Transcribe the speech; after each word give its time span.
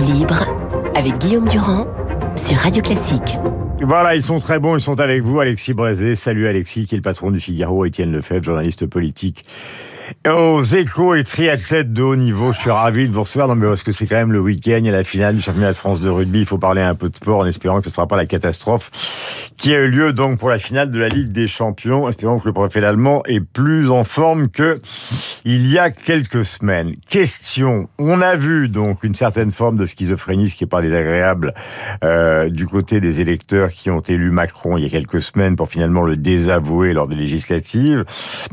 Libre 0.00 0.44
avec 0.96 1.18
Guillaume 1.18 1.48
Durand 1.48 1.86
sur 2.36 2.56
Radio 2.56 2.82
Classique. 2.82 3.38
Voilà, 3.80 4.16
ils 4.16 4.24
sont 4.24 4.40
très 4.40 4.58
bons, 4.58 4.76
ils 4.76 4.80
sont 4.80 4.98
avec 4.98 5.22
vous, 5.22 5.38
Alexis 5.38 5.72
Brézé. 5.72 6.16
Salut 6.16 6.48
Alexis, 6.48 6.86
qui 6.86 6.96
est 6.96 6.98
le 6.98 7.02
patron 7.02 7.30
du 7.30 7.38
Figaro, 7.38 7.84
Étienne 7.84 8.10
Lefebvre, 8.10 8.42
journaliste 8.42 8.86
politique 8.86 9.44
aux 10.28 10.62
échos 10.62 11.14
et 11.14 11.24
triathlètes 11.24 11.92
de 11.92 12.02
haut 12.02 12.16
niveau. 12.16 12.52
Je 12.52 12.58
suis 12.58 12.70
ravi 12.70 13.08
de 13.08 13.12
vous 13.12 13.22
recevoir. 13.22 13.48
Non, 13.48 13.54
mais 13.54 13.68
parce 13.68 13.82
que 13.82 13.92
c'est 13.92 14.06
quand 14.06 14.16
même 14.16 14.32
le 14.32 14.40
week-end, 14.40 14.84
a 14.84 14.90
la 14.90 15.04
finale 15.04 15.36
du 15.36 15.42
championnat 15.42 15.72
de 15.72 15.76
France 15.76 16.00
de 16.00 16.10
rugby. 16.10 16.40
Il 16.40 16.46
faut 16.46 16.58
parler 16.58 16.82
un 16.82 16.94
peu 16.94 17.08
de 17.08 17.16
sport 17.16 17.40
en 17.40 17.46
espérant 17.46 17.78
que 17.78 17.84
ce 17.84 17.90
ne 17.90 17.94
sera 17.94 18.06
pas 18.06 18.16
la 18.16 18.26
catastrophe 18.26 18.90
qui 19.56 19.74
a 19.74 19.80
eu 19.80 19.90
lieu 19.90 20.12
donc 20.12 20.38
pour 20.38 20.48
la 20.48 20.58
finale 20.58 20.90
de 20.90 20.98
la 20.98 21.08
Ligue 21.08 21.32
des 21.32 21.46
Champions. 21.46 22.08
Espérons 22.08 22.38
que 22.38 22.46
le 22.46 22.52
préfet 22.52 22.84
allemand 22.84 23.22
est 23.26 23.40
plus 23.40 23.90
en 23.90 24.04
forme 24.04 24.48
que 24.48 24.80
il 25.44 25.70
y 25.70 25.78
a 25.78 25.90
quelques 25.90 26.44
semaines. 26.44 26.94
Question. 27.08 27.88
On 27.98 28.20
a 28.20 28.36
vu 28.36 28.68
donc 28.68 29.04
une 29.04 29.14
certaine 29.14 29.50
forme 29.50 29.76
de 29.76 29.86
schizophrénie, 29.86 30.50
ce 30.50 30.56
qui 30.56 30.64
n'est 30.64 30.68
pas 30.68 30.82
désagréable, 30.82 31.54
euh, 32.02 32.48
du 32.48 32.66
côté 32.66 33.00
des 33.00 33.20
électeurs 33.20 33.70
qui 33.70 33.90
ont 33.90 34.00
élu 34.00 34.30
Macron 34.30 34.76
il 34.76 34.84
y 34.84 34.86
a 34.86 34.90
quelques 34.90 35.20
semaines 35.20 35.56
pour 35.56 35.68
finalement 35.68 36.02
le 36.02 36.16
désavouer 36.16 36.92
lors 36.92 37.08
des 37.08 37.16
législatives. 37.16 38.04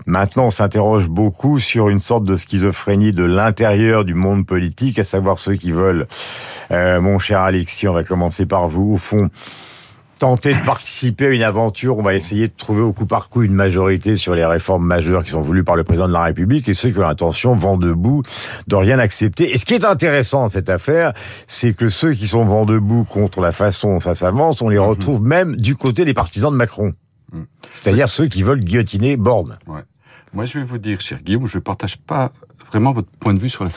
Maintenant, 0.06 0.46
on 0.46 0.52
s'interroge 0.52 1.10
beaucoup 1.10 1.60
sur 1.60 1.90
une 1.90 2.00
sorte 2.00 2.24
de 2.24 2.36
schizophrénie 2.36 3.12
de 3.12 3.24
l'intérieur 3.24 4.06
du 4.06 4.14
monde 4.14 4.46
politique, 4.46 5.00
à 5.00 5.04
savoir 5.04 5.40
ceux 5.40 5.56
qui 5.56 5.72
veulent, 5.72 6.08
euh, 6.72 7.02
mon 7.02 7.20
cher 7.20 7.40
Alexis, 7.40 7.88
on 7.88 7.94
va 7.94 8.04
commencer 8.04 8.46
par 8.46 8.68
vous, 8.68 8.94
au 8.94 8.98
fond, 8.98 9.30
tenter 10.22 10.54
de 10.54 10.64
participer 10.64 11.26
à 11.26 11.30
une 11.32 11.42
aventure, 11.42 11.98
on 11.98 12.04
va 12.04 12.14
essayer 12.14 12.48
de 12.48 12.54
trouver 12.56 12.82
au 12.82 12.94
coup 12.94 13.08
par 13.08 13.28
coup 13.28 13.42
une 13.42 13.56
majorité 13.56 14.16
sur 14.16 14.36
les 14.36 14.46
réformes 14.46 14.86
majeures 14.86 15.24
qui 15.24 15.32
sont 15.32 15.42
voulues 15.42 15.64
par 15.64 15.76
le 15.76 15.84
président 15.84 16.08
de 16.08 16.14
la 16.14 16.22
République 16.22 16.70
et 16.70 16.76
ceux 16.76 16.92
qui 16.92 17.00
ont 17.00 17.02
l'intention, 17.02 17.56
vent 17.56 17.76
debout, 17.76 18.22
de 18.68 18.76
rien 18.76 19.00
accepter. 19.00 19.52
Et 19.52 19.58
ce 19.58 19.66
qui 19.66 19.74
est 19.74 19.84
intéressant 19.84 20.44
dans 20.44 20.48
cette 20.48 20.70
affaire, 20.70 21.14
c'est 21.48 21.74
que 21.74 21.90
ceux 21.90 22.14
qui 22.14 22.28
sont 22.28 22.46
vent 22.46 22.66
debout 22.66 23.04
contre 23.04 23.42
la 23.42 23.52
façon 23.52 23.94
dont 23.94 24.00
ça 24.00 24.14
s'avance, 24.14 24.62
on 24.62 24.70
les 24.70 24.78
mhm. 24.78 24.86
retrouve 24.86 25.24
même 25.24 25.56
du 25.56 25.76
côté 25.76 26.06
des 26.06 26.14
partisans 26.14 26.52
de 26.52 26.58
Macron. 26.58 26.92
Mhm. 27.34 27.48
C'est-à-dire 27.72 28.08
ceux 28.08 28.28
qui 28.28 28.44
veulent 28.44 28.60
guillotiner 28.60 29.18
Borne. 29.18 29.58
Ouais. 29.66 29.82
Moi, 30.34 30.46
je 30.46 30.60
vais 30.60 30.66
vous 30.66 30.78
dire, 30.78 31.02
cher 31.02 31.20
Guillaume, 31.24 31.48
je 31.48 31.58
ne 31.58 31.64
partage 31.64 31.98
pas 31.98 32.32
vraiment 32.68 32.94
votre 32.94 33.10
point 33.20 33.34
de 33.34 33.42
vue 33.42 33.50
sur 33.50 33.64
la, 33.64 33.72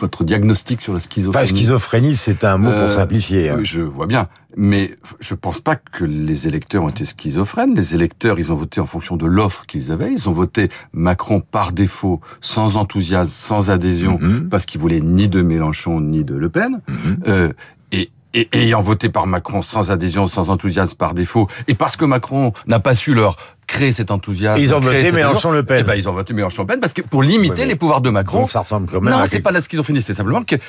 votre 0.00 0.24
diagnostic 0.24 0.80
sur 0.80 0.92
la 0.92 1.00
schizophrénie. 1.00 1.44
Enfin, 1.44 1.54
schizophrénie, 1.54 2.14
c'est 2.14 2.44
un 2.44 2.58
mot 2.58 2.70
pour 2.70 2.78
euh, 2.78 2.90
simplifier. 2.90 3.50
Hein. 3.50 3.60
Je 3.62 3.80
vois 3.80 4.06
bien, 4.06 4.24
mais 4.56 4.96
je 5.20 5.34
pense 5.34 5.60
pas 5.60 5.76
que 5.76 6.04
les 6.04 6.46
électeurs 6.46 6.82
ont 6.82 6.88
été 6.88 7.04
schizophrènes. 7.04 7.74
Les 7.74 7.94
électeurs, 7.94 8.38
ils 8.38 8.50
ont 8.50 8.56
voté 8.56 8.80
en 8.80 8.86
fonction 8.86 9.16
de 9.16 9.26
l'offre 9.26 9.66
qu'ils 9.66 9.92
avaient. 9.92 10.12
Ils 10.12 10.28
ont 10.28 10.32
voté 10.32 10.68
Macron 10.92 11.40
par 11.40 11.72
défaut, 11.72 12.20
sans 12.40 12.76
enthousiasme, 12.76 13.30
sans 13.30 13.70
adhésion, 13.70 14.18
mm-hmm. 14.18 14.48
parce 14.48 14.66
qu'ils 14.66 14.80
voulaient 14.80 15.00
ni 15.00 15.28
de 15.28 15.42
Mélenchon 15.42 16.00
ni 16.00 16.24
de 16.24 16.34
Le 16.34 16.48
Pen. 16.48 16.80
Mm-hmm. 16.88 17.28
euh, 17.28 17.52
et, 17.92 18.10
et 18.32 18.48
ayant 18.52 18.80
voté 18.80 19.08
par 19.08 19.26
Macron 19.28 19.62
sans 19.62 19.92
adhésion, 19.92 20.26
sans 20.26 20.50
enthousiasme 20.50 20.96
par 20.96 21.14
défaut, 21.14 21.46
et 21.68 21.74
parce 21.74 21.96
que 21.96 22.04
Macron 22.04 22.52
n'a 22.66 22.80
pas 22.80 22.94
su 22.96 23.14
leur 23.14 23.36
créer 23.66 23.92
cet 23.92 24.10
enthousiasme. 24.10 24.60
ils 24.60 24.74
ont 24.74 24.80
voté 24.80 25.12
Mélenchon-Le 25.12 25.62
Pen. 25.62 25.78
Eh 25.80 25.82
ben, 25.82 25.94
ils 25.94 26.08
ont 26.08 26.12
voté 26.12 26.34
Mélenchon-Le 26.34 26.66
Pen 26.66 26.80
parce 26.80 26.92
que 26.92 27.02
pour 27.02 27.22
limiter 27.22 27.66
les 27.66 27.76
pouvoirs 27.76 28.00
de 28.00 28.10
Macron. 28.10 28.46
ça 28.46 28.60
ressemble 28.60 28.88
quand 28.90 29.00
même. 29.00 29.12
Non, 29.12 29.24
c'est 29.28 29.40
pas 29.40 29.52
la 29.52 29.60
schizophrénie, 29.60 30.02
c'est 30.02 30.14
simplement 30.14 30.42
qu'ils 30.42 30.60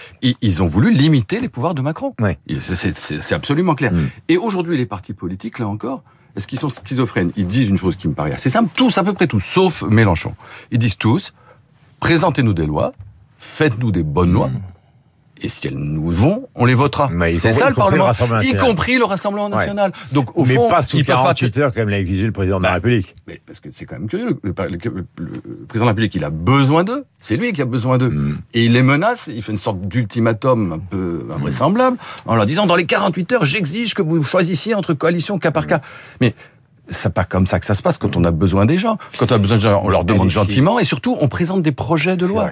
ils 0.41 0.63
ont 0.63 0.67
voulu 0.67 0.91
limiter 0.91 1.39
les 1.39 1.49
pouvoirs 1.49 1.73
de 1.73 1.81
Macron. 1.81 2.13
Oui. 2.21 2.37
C'est 2.59 3.33
absolument 3.33 3.75
clair. 3.75 3.93
Mm. 3.93 4.07
Et 4.29 4.37
aujourd'hui, 4.37 4.77
les 4.77 4.85
partis 4.85 5.13
politiques, 5.13 5.59
là 5.59 5.67
encore, 5.67 6.03
est-ce 6.35 6.47
qu'ils 6.47 6.59
sont 6.59 6.69
schizophrènes? 6.69 7.31
Ils 7.37 7.47
disent 7.47 7.69
une 7.69 7.77
chose 7.77 7.95
qui 7.95 8.07
me 8.07 8.13
paraît 8.13 8.33
assez 8.33 8.49
simple, 8.49 8.69
tous, 8.75 8.97
à 8.97 9.03
peu 9.03 9.13
près 9.13 9.27
tous, 9.27 9.39
sauf 9.39 9.83
Mélenchon. 9.83 10.33
Ils 10.71 10.79
disent 10.79 10.97
tous, 10.97 11.33
présentez-nous 11.99 12.53
des 12.53 12.65
lois, 12.65 12.93
faites-nous 13.37 13.91
des 13.91 14.03
bonnes 14.03 14.33
lois. 14.33 14.47
Mm 14.47 14.74
et 15.41 15.49
si 15.49 15.67
elles 15.67 15.75
nous 15.75 16.11
vont, 16.11 16.47
on 16.55 16.65
les 16.65 16.73
votera. 16.73 17.09
C'est 17.39 17.51
ça 17.51 17.69
le 17.69 17.75
Parlement, 17.75 18.11
y 18.41 18.55
compris 18.55 18.97
le 18.97 19.05
Rassemblement 19.05 19.49
national. 19.49 19.91
Donc 20.11 20.35
au 20.37 20.45
mais 20.45 20.55
fond, 20.55 20.69
pas 20.69 20.81
sous 20.81 21.01
48 21.01 21.57
heures 21.57 21.73
comme 21.73 21.89
l'a 21.89 21.99
exigé 21.99 22.25
le 22.25 22.31
président 22.31 22.57
de 22.59 22.63
la 22.63 22.69
bah, 22.69 22.75
République. 22.75 23.13
Mais 23.27 23.41
parce 23.45 23.59
que 23.59 23.69
c'est 23.73 23.85
quand 23.85 23.99
même 23.99 24.07
curieux. 24.07 24.39
Le, 24.41 24.53
président 24.53 25.05
de 25.73 25.79
la 25.79 25.85
République, 25.87 26.15
il 26.15 26.23
a 26.23 26.29
besoin 26.29 26.83
d'eux. 26.83 27.05
C'est 27.19 27.35
lui 27.35 27.51
qui 27.53 27.61
a 27.61 27.65
besoin 27.65 27.97
d'eux. 27.97 28.09
Hmm. 28.09 28.37
Et 28.53 28.65
il 28.65 28.73
les 28.73 28.81
menace. 28.81 29.27
Il 29.27 29.41
fait 29.43 29.51
une 29.51 29.57
sorte 29.57 29.81
d'ultimatum 29.81 30.71
un 30.71 30.79
peu 30.79 31.27
invraisemblable 31.33 31.97
en 32.25 32.35
leur 32.35 32.45
disant 32.45 32.65
dans 32.65 32.75
les 32.75 32.85
48 32.85 33.31
heures, 33.33 33.45
j'exige 33.45 33.93
que 33.93 34.01
vous 34.01 34.23
choisissiez 34.23 34.73
entre 34.73 34.93
coalition 34.93 35.37
cas 35.37 35.51
par 35.51 35.67
cas. 35.67 35.81
Mais 36.21 36.33
c'est 36.87 37.13
pas 37.13 37.23
comme 37.23 37.47
ça 37.47 37.59
que 37.59 37.65
ça 37.65 37.73
se 37.73 37.81
passe 37.81 37.97
quand 37.97 38.15
on 38.15 38.23
a 38.23 38.31
besoin 38.31 38.65
des 38.65 38.77
gens. 38.77 38.97
Quand 39.17 39.31
on 39.31 39.35
a 39.35 39.37
besoin 39.39 39.57
de 39.57 39.61
gens, 39.61 39.81
on 39.83 39.89
leur 39.89 40.05
demande 40.05 40.29
gentiment 40.29 40.79
et 40.79 40.83
surtout 40.83 41.17
on 41.19 41.27
présente 41.27 41.61
des 41.61 41.71
projets 41.71 42.15
de 42.15 42.25
loi. 42.25 42.51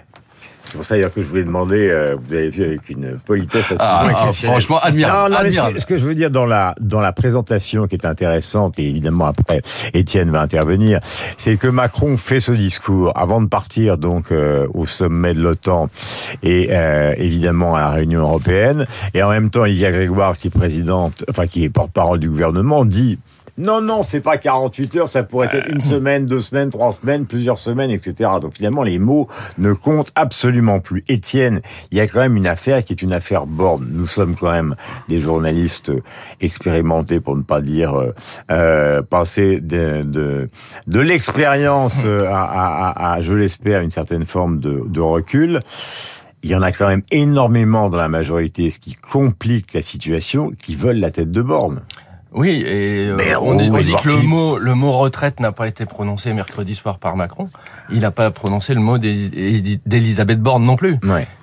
C'est 0.65 0.77
pour 0.77 0.85
ça 0.85 0.95
d'ailleurs 0.95 1.13
que 1.13 1.21
je 1.21 1.27
voulais 1.27 1.43
demander, 1.43 1.89
euh, 1.89 2.15
vous 2.21 2.33
avez 2.33 2.49
vu 2.49 2.63
avec 2.63 2.89
une 2.89 3.17
politesse 3.19 3.73
ah, 3.79 4.07
ah, 4.15 4.31
franchement, 4.33 4.79
admirable. 4.81 5.35
Ce, 5.79 5.85
que 5.85 5.97
je 5.97 6.05
veux 6.05 6.15
dire 6.15 6.31
dans 6.31 6.45
la 6.45 6.73
dans 6.79 7.01
la 7.01 7.11
présentation 7.11 7.85
qui 7.85 7.95
est 7.95 8.05
intéressante 8.05 8.79
et 8.79 8.89
évidemment 8.89 9.25
après 9.25 9.61
Étienne 9.93 10.31
va 10.31 10.41
intervenir, 10.41 10.99
c'est 11.37 11.57
que 11.57 11.67
Macron 11.67 12.17
fait 12.17 12.39
ce 12.39 12.51
discours 12.51 13.11
avant 13.15 13.41
de 13.41 13.47
partir 13.47 13.97
donc 13.97 14.31
euh, 14.31 14.67
au 14.73 14.87
sommet 14.87 15.33
de 15.33 15.41
l'OTAN 15.41 15.89
et 16.41 16.69
euh, 16.71 17.13
évidemment 17.17 17.75
à 17.75 17.81
la 17.81 17.89
réunion 17.91 18.21
européenne 18.21 18.87
et 19.13 19.21
en 19.21 19.29
même 19.29 19.49
temps 19.49 19.61
Olivia 19.61 19.91
Grégoire 19.91 20.37
qui 20.37 20.47
est 20.47 20.51
présidente, 20.51 21.23
enfin 21.29 21.45
qui 21.47 21.63
est 21.63 21.69
porte-parole 21.69 22.19
du 22.19 22.29
gouvernement 22.29 22.85
dit 22.85 23.19
non, 23.57 23.81
non, 23.81 24.01
c'est 24.01 24.19
pas 24.19 24.37
48 24.37 24.95
heures, 24.95 25.09
ça 25.09 25.21
pourrait 25.21 25.47
être 25.51 25.69
une 25.69 25.81
semaine, 25.81 26.25
deux 26.25 26.41
semaines, 26.41 26.71
trois 26.71 26.91
semaines, 26.91 27.27
plusieurs 27.27 27.59
semaines, 27.59 27.91
etc. 27.91 28.31
Donc 28.41 28.55
finalement, 28.55 28.81
les 28.81 28.97
mots 28.97 29.27
ne 29.59 29.73
comptent 29.73 30.11
absolument 30.15 30.79
plus. 30.79 31.03
Étienne, 31.07 31.61
il 31.91 31.99
y 31.99 32.01
a 32.01 32.07
quand 32.07 32.19
même 32.19 32.35
une 32.35 32.47
affaire 32.47 32.83
qui 32.83 32.93
est 32.93 33.01
une 33.03 33.13
affaire 33.13 33.45
borne. 33.45 33.87
Nous 33.91 34.07
sommes 34.07 34.35
quand 34.35 34.51
même 34.51 34.75
des 35.07 35.19
journalistes 35.19 35.91
expérimentés, 36.41 37.19
pour 37.19 37.35
ne 37.37 37.43
pas 37.43 37.61
dire 37.61 37.93
euh, 37.93 38.11
euh 38.49 39.01
passer 39.03 39.59
de, 39.59 40.01
de, 40.01 40.49
de 40.87 40.99
l'expérience 40.99 42.03
euh, 42.05 42.27
à, 42.27 42.89
à, 42.89 43.13
à, 43.13 43.21
je 43.21 43.33
l'espère, 43.33 43.81
une 43.81 43.91
certaine 43.91 44.25
forme 44.25 44.59
de, 44.59 44.83
de 44.87 44.99
recul 44.99 45.59
il 46.43 46.51
y 46.51 46.55
en 46.55 46.61
a 46.61 46.73
quand 46.73 46.87
même 46.87 47.03
énormément 47.09 47.89
dans 47.89 47.97
la 47.97 48.09
majorité, 48.09 48.69
ce 48.69 48.77
qui 48.79 48.95
complique 48.95 49.73
la 49.73 49.81
situation, 49.81 50.51
qui 50.51 50.75
veulent 50.75 50.99
la 50.99 51.09
tête 51.09 51.31
de 51.31 51.41
borne. 51.41 51.81
Oui, 52.33 52.63
et 52.65 53.09
euh, 53.09 53.39
on, 53.39 53.55
dit, 53.55 53.93
que 54.01 54.09
le 54.09 54.17
mot, 54.23 54.57
le 54.57 54.73
mot 54.73 54.91
retraite 54.93 55.39
n'a 55.39 55.51
pas 55.51 55.67
été 55.67 55.85
prononcé 55.85 56.33
mercredi 56.33 56.73
soir 56.73 56.97
par 56.97 57.15
Macron. 57.15 57.47
Il 57.91 58.01
n'a 58.01 58.11
pas 58.11 58.31
prononcé 58.31 58.73
le 58.73 58.79
mot 58.79 58.97
d'Elisabeth 58.97 60.39
Borne 60.39 60.65
non 60.65 60.75
plus. 60.75 60.97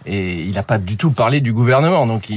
Et 0.06 0.41
il 0.41 0.53
n'a 0.53 0.62
pas 0.62 0.79
du 0.79 0.97
tout 0.97 1.12
parlé 1.12 1.41
du 1.41 1.53
gouvernement. 1.53 2.06
Donc 2.06 2.29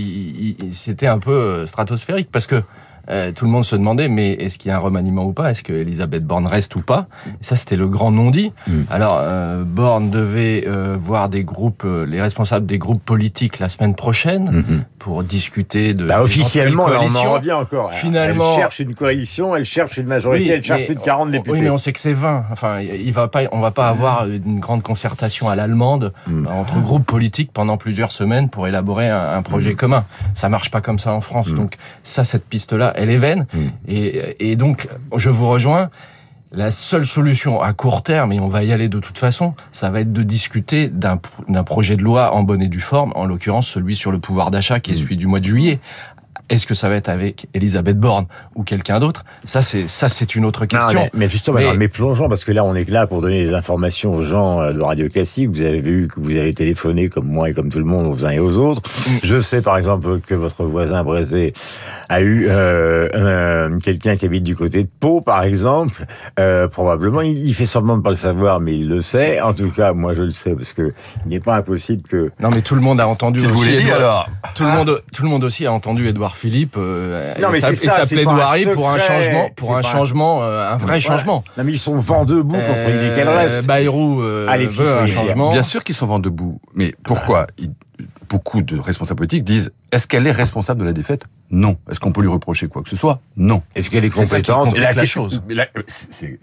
c'était 0.72 1.08
un 1.08 1.20
peu 1.20 1.32
euh, 1.32 1.66
stratosphérique 1.66 2.30
parce 2.32 2.46
que 2.46 2.62
euh, 3.10 3.32
tout 3.34 3.46
le 3.46 3.52
monde 3.52 3.66
se 3.66 3.76
demandait, 3.76 4.08
mais 4.08 4.32
est-ce 4.32 4.58
qu'il 4.58 4.70
y 4.70 4.72
a 4.72 4.78
un 4.78 4.80
remaniement 4.80 5.26
ou 5.26 5.34
pas? 5.34 5.52
Est-ce 5.52 5.64
que 5.64 5.74
Elisabeth 5.74 6.24
Borne 6.26 6.48
reste 6.48 6.76
ou 6.76 6.82
pas? 6.82 7.08
Et 7.28 7.44
ça, 7.44 7.56
c'était 7.56 7.76
le 7.76 7.88
grand 7.88 8.12
non-dit. 8.12 8.54
Mm. 8.68 8.82
Alors, 8.90 9.20
euh, 9.22 9.64
Borne 9.66 10.10
devait 10.10 10.66
euh, 10.68 10.96
voir 10.98 11.28
des 11.28 11.44
groupes, 11.44 11.86
les 11.86 12.22
responsables 12.22 12.66
des 12.66 12.78
groupes 12.78 13.04
politiques 13.04 13.60
la 13.60 13.68
semaine 13.68 13.96
prochaine 13.96 14.50
mm-hmm. 14.50 14.84
pour 15.00 15.24
discuter 15.24 15.94
de. 15.94 16.06
Bah, 16.06 16.24
officiellement, 16.24 16.86
on 16.86 17.16
en 17.16 17.34
revient 17.34 17.52
encore. 17.52 17.92
Finalement, 17.92 18.54
elle 18.54 18.62
cherche 18.62 18.80
une 18.80 18.96
coalition, 18.96 19.56
elle 19.56 19.66
cherche 19.66 19.98
une 19.98 20.08
majorité, 20.08 20.52
elle 20.52 20.64
cherche 20.64 20.86
plus 20.86 20.96
de 20.96 21.02
40 21.02 21.32
députés. 21.32 21.52
Oui, 21.52 21.62
mais 21.62 21.70
on 21.70 21.78
sait 21.78 21.92
que 21.92 22.00
c'est 22.00 22.14
20. 22.14 22.46
Enfin, 22.52 22.80
il 22.80 23.12
va 23.12 23.28
pas, 23.28 23.42
on 23.52 23.60
va 23.60 23.72
pas 23.72 23.90
avoir 23.90 24.28
une 24.28 24.60
grande 24.60 24.82
concertation 24.82 25.50
à 25.50 25.56
l'allemande 25.56 26.14
mm. 26.28 26.48
entre 26.48 26.80
groupes 26.80 27.06
politiques 27.06 27.52
pendant 27.52 27.76
plusieurs 27.78 28.14
semaines 28.14 28.50
pour 28.50 28.68
élaborer 28.68 29.10
un, 29.10 29.42
projet 29.42 29.74
mm. 29.74 29.76
commun. 29.76 30.06
Ça 30.36 30.48
marche 30.48 30.72
pas 30.72 30.80
comme 30.80 31.00
ça 31.00 31.14
en 31.14 31.22
France. 31.22 31.50
Donc 31.50 31.76
ça, 32.04 32.24
cette 32.24 32.46
piste-là 32.46 32.93
elle 32.96 33.10
est 33.10 33.18
vaine. 33.18 33.46
Mm. 33.54 33.68
Et, 33.88 34.56
donc, 34.56 34.88
je 35.16 35.30
vous 35.30 35.48
rejoins. 35.48 35.90
La 36.56 36.70
seule 36.70 37.08
solution 37.08 37.60
à 37.62 37.74
court 37.74 38.04
terme, 38.04 38.32
et 38.32 38.40
on 38.40 38.48
va 38.48 38.64
y 38.64 38.72
aller 38.72 38.88
de 38.88 39.00
toute 39.00 39.18
façon, 39.18 39.56
ça 39.72 39.90
va 39.90 40.02
être 40.02 40.14
de 40.14 40.22
discuter 40.22 40.88
d'un 40.88 41.18
projet 41.64 41.96
de 41.96 42.04
loi 42.04 42.36
en 42.36 42.44
bonne 42.44 42.62
et 42.62 42.68
due 42.68 42.80
forme, 42.80 43.12
en 43.16 43.26
l'occurrence 43.26 43.68
celui 43.68 43.96
sur 43.96 44.12
le 44.12 44.20
pouvoir 44.20 44.52
d'achat 44.52 44.80
qui 44.80 44.92
est 44.92 44.94
mm. 44.94 44.98
celui 44.98 45.18
du 45.18 45.26
mois 45.26 45.40
de 45.40 45.46
juillet, 45.46 45.80
est-ce 46.50 46.68
que 46.68 46.74
ça 46.74 46.90
va 46.90 46.96
être 46.96 47.10
avec 47.10 47.48
Elisabeth 47.54 47.98
Borne 47.98 48.26
ou 48.56 48.64
quelqu'un 48.64 49.00
d'autre? 49.00 49.24
Ça, 49.46 49.62
c'est 49.62 49.88
ça, 49.88 50.10
c'est 50.10 50.36
une 50.36 50.46
autre 50.46 50.66
question. 50.66 51.10
mais, 51.14 51.30
justement, 51.30 51.60
mais... 51.76 51.88
plongeons 51.88 52.28
parce 52.28 52.44
que 52.44 52.52
là, 52.52 52.64
on 52.64 52.76
est 52.76 52.90
là 52.90 53.08
pour 53.08 53.22
donner 53.22 53.44
des 53.44 53.54
informations 53.54 54.14
aux 54.14 54.24
gens 54.24 54.62
euh, 54.62 54.74
de 54.74 54.82
Radio 54.82 55.08
Classique. 55.08 55.50
Vous 55.50 55.62
avez 55.62 55.82
vu 55.82 56.08
que 56.08 56.20
vous 56.20 56.36
avez 56.36 56.54
téléphoné 56.54 57.10
comme 57.10 57.28
moi 57.28 57.50
et 57.50 57.54
comme 57.54 57.70
tout 57.70 57.80
le 57.80 57.86
monde 57.86 58.08
aux 58.08 58.26
uns 58.26 58.32
et 58.32 58.40
aux 58.40 58.58
autres. 58.58 58.82
Mm. 59.08 59.12
Je 59.24 59.42
sais, 59.42 59.62
par 59.62 59.78
exemple, 59.78 60.20
que 60.20 60.36
votre 60.36 60.64
voisin 60.66 61.04
Brézé 61.04 61.54
a 62.10 62.22
eu 62.22 62.48
euh, 62.50 63.80
quelqu'un 63.80 64.18
qui 64.18 64.26
habite 64.26 64.44
du 64.44 64.56
côté 64.56 64.84
de 64.84 64.90
Pau, 65.00 65.22
par 65.22 65.44
exemple. 65.44 66.06
Euh, 66.40 66.68
probablement, 66.68 67.22
il, 67.22 67.54
fait 67.54 67.66
semblant 67.66 67.98
de 67.98 68.02
pas 68.02 68.10
le 68.10 68.16
savoir, 68.16 68.60
mais 68.60 68.78
il 68.78 68.90
le 68.90 69.02
sait. 69.02 69.42
En 69.42 69.54
tout 69.54 69.70
cas, 69.70 69.94
moi, 69.94 70.14
je 70.14 70.24
le 70.24 70.32
sais 70.32 70.56
parce 70.56 70.74
que 70.74 70.94
il 71.26 71.30
n'est 71.30 71.40
pas 71.40 71.56
impossible 71.58 72.04
que. 72.04 72.32
Non, 72.40 72.50
mais 72.50 72.62
tout 72.62 72.76
le 72.76 72.82
monde 72.82 73.00
a 73.00 73.08
entendu. 73.08 73.46
Aussi 73.46 73.92
alors? 73.92 74.30
Tout 74.56 74.64
le 74.64 74.72
monde, 74.72 75.02
tout 75.14 75.24
le 75.24 75.30
monde 75.30 75.44
aussi 75.44 75.66
a 75.66 75.72
entendu 75.72 76.08
Edouard 76.08 76.33
Philippe 76.36 76.76
euh, 76.78 77.34
non, 77.42 77.50
mais 77.52 77.60
ça, 77.60 77.74
ça 77.74 78.06
plaidoirie 78.06 78.66
pour 78.74 78.90
un 78.90 78.98
changement, 78.98 79.50
pour 79.56 79.76
un 79.78 79.82
changement, 79.82 80.44
euh, 80.44 80.72
un 80.74 80.78
vrai 80.78 81.00
changement. 81.02 81.44
Non, 81.58 81.64
mais 81.64 81.72
ils 81.74 81.78
sont 81.78 81.98
vent 81.98 82.26
debout 82.26 82.56
contre 82.56 82.90
l'idée 82.90 83.12
qu'elle 83.16 83.30
reste. 83.30 83.66
Bayrou 83.68 84.22
euh, 84.22 84.48
veut 84.70 84.98
un 84.98 85.08
changement. 85.08 85.52
Bien 85.52 85.64
sûr 85.64 85.84
qu'ils 85.84 85.96
sont 85.96 86.06
vent 86.06 86.20
debout, 86.20 86.60
mais 86.76 86.94
pourquoi 87.04 87.48
beaucoup 88.30 88.62
de 88.62 88.80
responsables 88.80 89.18
politiques 89.18 89.44
disent 89.44 89.72
est-ce 89.92 90.08
qu'elle 90.08 90.26
est 90.26 90.32
responsable 90.32 90.80
de 90.80 90.86
la 90.86 90.94
défaite? 90.94 91.24
Non. 91.52 91.78
Est-ce 91.90 92.00
qu'on 92.00 92.12
peut 92.12 92.22
lui 92.22 92.30
reprocher 92.30 92.68
quoi 92.68 92.82
que 92.82 92.90
ce 92.90 92.96
soit? 92.96 93.20
Non. 93.38 93.62
Est-ce 93.76 93.90
qu'elle 93.92 94.06
est 94.06 94.10
compétente? 94.10 94.76
La 94.76 94.92
la 94.94 95.02
question- 95.02 95.30
chose. 95.30 95.42
la- 95.50 95.68
c'est- 95.88 96.40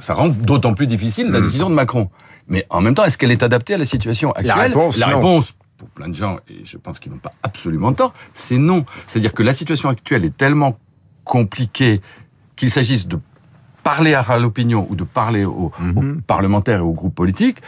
ça 0.00 0.14
rend 0.14 0.28
d'autant 0.28 0.74
plus 0.74 0.86
difficile 0.88 1.28
Mm. 1.28 1.32
la 1.32 1.40
décision 1.40 1.70
de 1.70 1.74
Macron. 1.74 2.08
Mais 2.48 2.66
en 2.70 2.80
même 2.80 2.94
temps, 2.94 3.04
est-ce 3.04 3.16
qu'elle 3.16 3.30
est 3.30 3.44
adaptée 3.44 3.74
à 3.74 3.78
la 3.78 3.84
situation 3.84 4.32
actuelle? 4.32 4.58
réponse, 4.58 4.98
La 4.98 5.06
non. 5.06 5.16
réponse, 5.16 5.54
pour 5.82 5.88
plein 5.90 6.08
de 6.08 6.14
gens, 6.14 6.38
et 6.48 6.64
je 6.64 6.76
pense 6.76 7.00
qu'ils 7.00 7.10
n'ont 7.10 7.18
pas 7.18 7.32
absolument 7.42 7.92
tort, 7.92 8.12
c'est 8.34 8.56
non. 8.58 8.84
C'est-à-dire 9.08 9.34
que 9.34 9.42
la 9.42 9.52
situation 9.52 9.88
actuelle 9.88 10.24
est 10.24 10.36
tellement 10.36 10.78
compliquée 11.24 12.00
qu'il 12.54 12.70
s'agisse 12.70 13.08
de 13.08 13.18
parler 13.82 14.14
à 14.14 14.38
l'opinion 14.38 14.86
ou 14.90 14.94
de 14.94 15.02
parler 15.02 15.44
aux, 15.44 15.72
Mhm. 15.80 15.98
aux 15.98 16.20
parlementaires 16.22 16.78
et 16.78 16.82
aux 16.82 16.92
groupes 16.92 17.16
politiques 17.16 17.58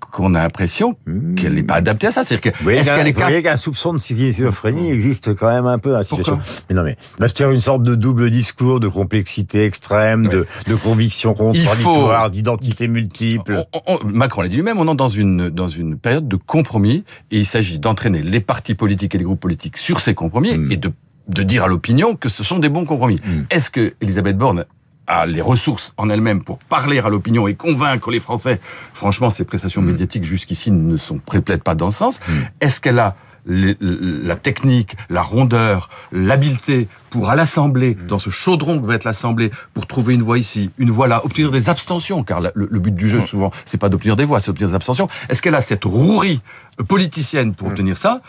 qu'on 0.00 0.34
a 0.34 0.40
l'impression 0.42 0.96
qu'elle 1.36 1.54
n'est 1.54 1.62
pas 1.62 1.74
adaptée 1.74 2.06
à 2.06 2.10
ça. 2.10 2.24
C'est-à-dire 2.24 2.52
que 2.52 2.70
est-ce 2.70 2.88
qu'un- 2.88 2.96
qu'elle 2.96 3.06
est 3.08 3.12
capable 3.12 3.42
qu'un 3.42 3.56
soupçon 3.56 3.92
de 3.92 3.98
schizophrénie 3.98 4.90
existe 4.90 5.34
quand 5.34 5.48
même 5.48 5.66
un 5.66 5.78
peu 5.78 5.90
dans 5.90 5.98
la 5.98 6.04
situation. 6.04 6.36
Pourquoi 6.36 6.54
mais 6.70 6.74
non, 6.76 6.82
mais 6.82 6.96
là, 7.18 7.26
c'est 7.28 7.44
une 7.44 7.60
sorte 7.60 7.82
de 7.82 7.94
double 7.94 8.30
discours, 8.30 8.80
de 8.80 8.88
complexité 8.88 9.64
extrême, 9.64 10.26
de, 10.28 10.46
de 10.66 10.74
convictions 10.74 11.34
contradictoires, 11.34 12.30
d'identités 12.30 12.88
multiples. 12.88 13.64
On- 13.72 13.80
on- 13.86 14.04
Macron 14.04 14.42
l'a 14.42 14.48
dit 14.48 14.56
lui-même, 14.56 14.78
on 14.78 14.90
est 14.92 14.96
dans 14.96 15.08
une, 15.08 15.48
dans 15.50 15.68
une 15.68 15.98
période 15.98 16.28
de 16.28 16.36
compromis 16.36 17.04
et 17.30 17.38
il 17.38 17.46
s'agit 17.46 17.78
d'entraîner 17.78 18.22
les 18.22 18.40
partis 18.40 18.74
politiques 18.74 19.14
et 19.14 19.18
les 19.18 19.24
groupes 19.24 19.40
politiques 19.40 19.76
sur 19.76 20.00
ces 20.00 20.14
compromis 20.14 20.56
Mm. 20.56 20.72
et 20.72 20.76
de, 20.76 20.90
de 21.28 21.42
dire 21.42 21.64
à 21.64 21.68
l'opinion 21.68 22.14
que 22.16 22.28
ce 22.28 22.42
sont 22.42 22.58
des 22.58 22.68
bons 22.68 22.84
compromis. 22.84 23.16
Mm. 23.24 23.42
Est-ce 23.50 23.70
que 23.70 23.94
Elisabeth 24.00 24.36
Borne 24.38 24.64
a 25.08 25.26
les 25.26 25.40
ressources 25.40 25.92
en 25.96 26.08
elle-même 26.10 26.42
pour 26.44 26.58
parler 26.60 26.98
à 27.00 27.08
l'opinion 27.08 27.48
et 27.48 27.54
convaincre 27.54 28.10
les 28.10 28.20
Français 28.20 28.60
Franchement, 28.94 29.30
ces 29.30 29.44
prestations 29.44 29.82
Mm. 29.82 29.86
médiatiques 29.86 30.24
jusqu'ici 30.24 30.70
ne 30.70 30.96
sont 30.96 31.18
préplètent 31.18 31.64
pas 31.64 31.74
dans 31.74 31.90
ce 31.90 31.98
sens. 31.98 32.20
Est-ce 32.60 32.80
qu'elle 32.80 32.98
a 33.00 33.16
la 33.50 34.36
technique, 34.36 34.94
la 35.08 35.22
rondeur, 35.22 35.88
l'habileté 36.12 36.86
pour 37.08 37.30
à 37.30 37.34
l'Assemblée, 37.36 37.96
Mm. 37.98 38.06
dans 38.06 38.18
ce 38.18 38.28
chaudron 38.28 38.78
que 38.80 38.84
va 38.86 38.94
être 38.94 39.04
l'Assemblée, 39.04 39.50
pour 39.72 39.86
trouver 39.86 40.12
une 40.14 40.22
voie 40.22 40.38
ici, 40.38 40.70
une 40.76 40.90
voie 40.90 41.08
là, 41.08 41.24
obtenir 41.24 41.50
des 41.50 41.70
abstentions, 41.70 42.22
car 42.24 42.40
le, 42.42 42.50
le 42.54 42.78
but 42.78 42.94
du 42.94 43.08
jeu 43.08 43.22
souvent, 43.22 43.50
c'est 43.64 43.78
pas 43.78 43.88
d'obtenir 43.88 44.16
des 44.16 44.26
voix, 44.26 44.38
c'est 44.40 44.48
d'obtenir 44.48 44.68
des 44.68 44.74
abstentions. 44.74 45.08
Est-ce 45.30 45.40
qu'elle 45.40 45.54
a 45.54 45.62
cette 45.62 45.84
rouerie 45.84 46.42
politicienne 46.86 47.54
pour 47.54 47.68
obtenir 47.68 47.96
ça? 47.96 48.20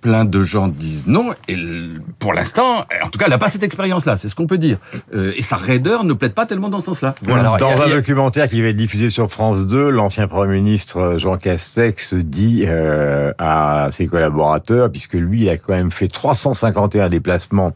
Plein 0.00 0.24
de 0.24 0.44
gens 0.44 0.68
disent 0.68 1.08
non, 1.08 1.32
et 1.48 1.56
pour 2.20 2.32
l'instant, 2.32 2.84
en 3.02 3.08
tout 3.08 3.18
cas, 3.18 3.24
elle 3.24 3.32
n'a 3.32 3.38
pas 3.38 3.48
cette 3.48 3.64
expérience-là, 3.64 4.16
c'est 4.16 4.28
ce 4.28 4.34
qu'on 4.36 4.46
peut 4.46 4.56
dire. 4.58 4.78
Euh, 5.12 5.32
et 5.36 5.42
sa 5.42 5.56
raideur 5.56 6.04
ne 6.04 6.12
plaide 6.12 6.34
pas 6.34 6.46
tellement 6.46 6.68
dans 6.68 6.78
ce 6.78 6.86
sens-là. 6.86 7.16
Voilà. 7.22 7.56
Dans 7.58 7.68
a- 7.70 7.74
un 7.84 7.90
a- 7.90 7.94
documentaire 7.96 8.46
qui 8.46 8.62
va 8.62 8.68
être 8.68 8.76
diffusé 8.76 9.10
sur 9.10 9.28
France 9.28 9.66
2, 9.66 9.88
l'ancien 9.90 10.28
Premier 10.28 10.54
ministre 10.58 10.98
euh, 10.98 11.18
Jean 11.18 11.36
Castex 11.36 12.14
dit 12.14 12.64
euh, 12.68 13.32
à 13.38 13.88
ses 13.90 14.06
collaborateurs, 14.06 14.88
puisque 14.92 15.14
lui, 15.14 15.42
il 15.42 15.48
a 15.48 15.56
quand 15.56 15.72
même 15.74 15.90
fait 15.90 16.06
351 16.06 17.08
déplacements 17.08 17.72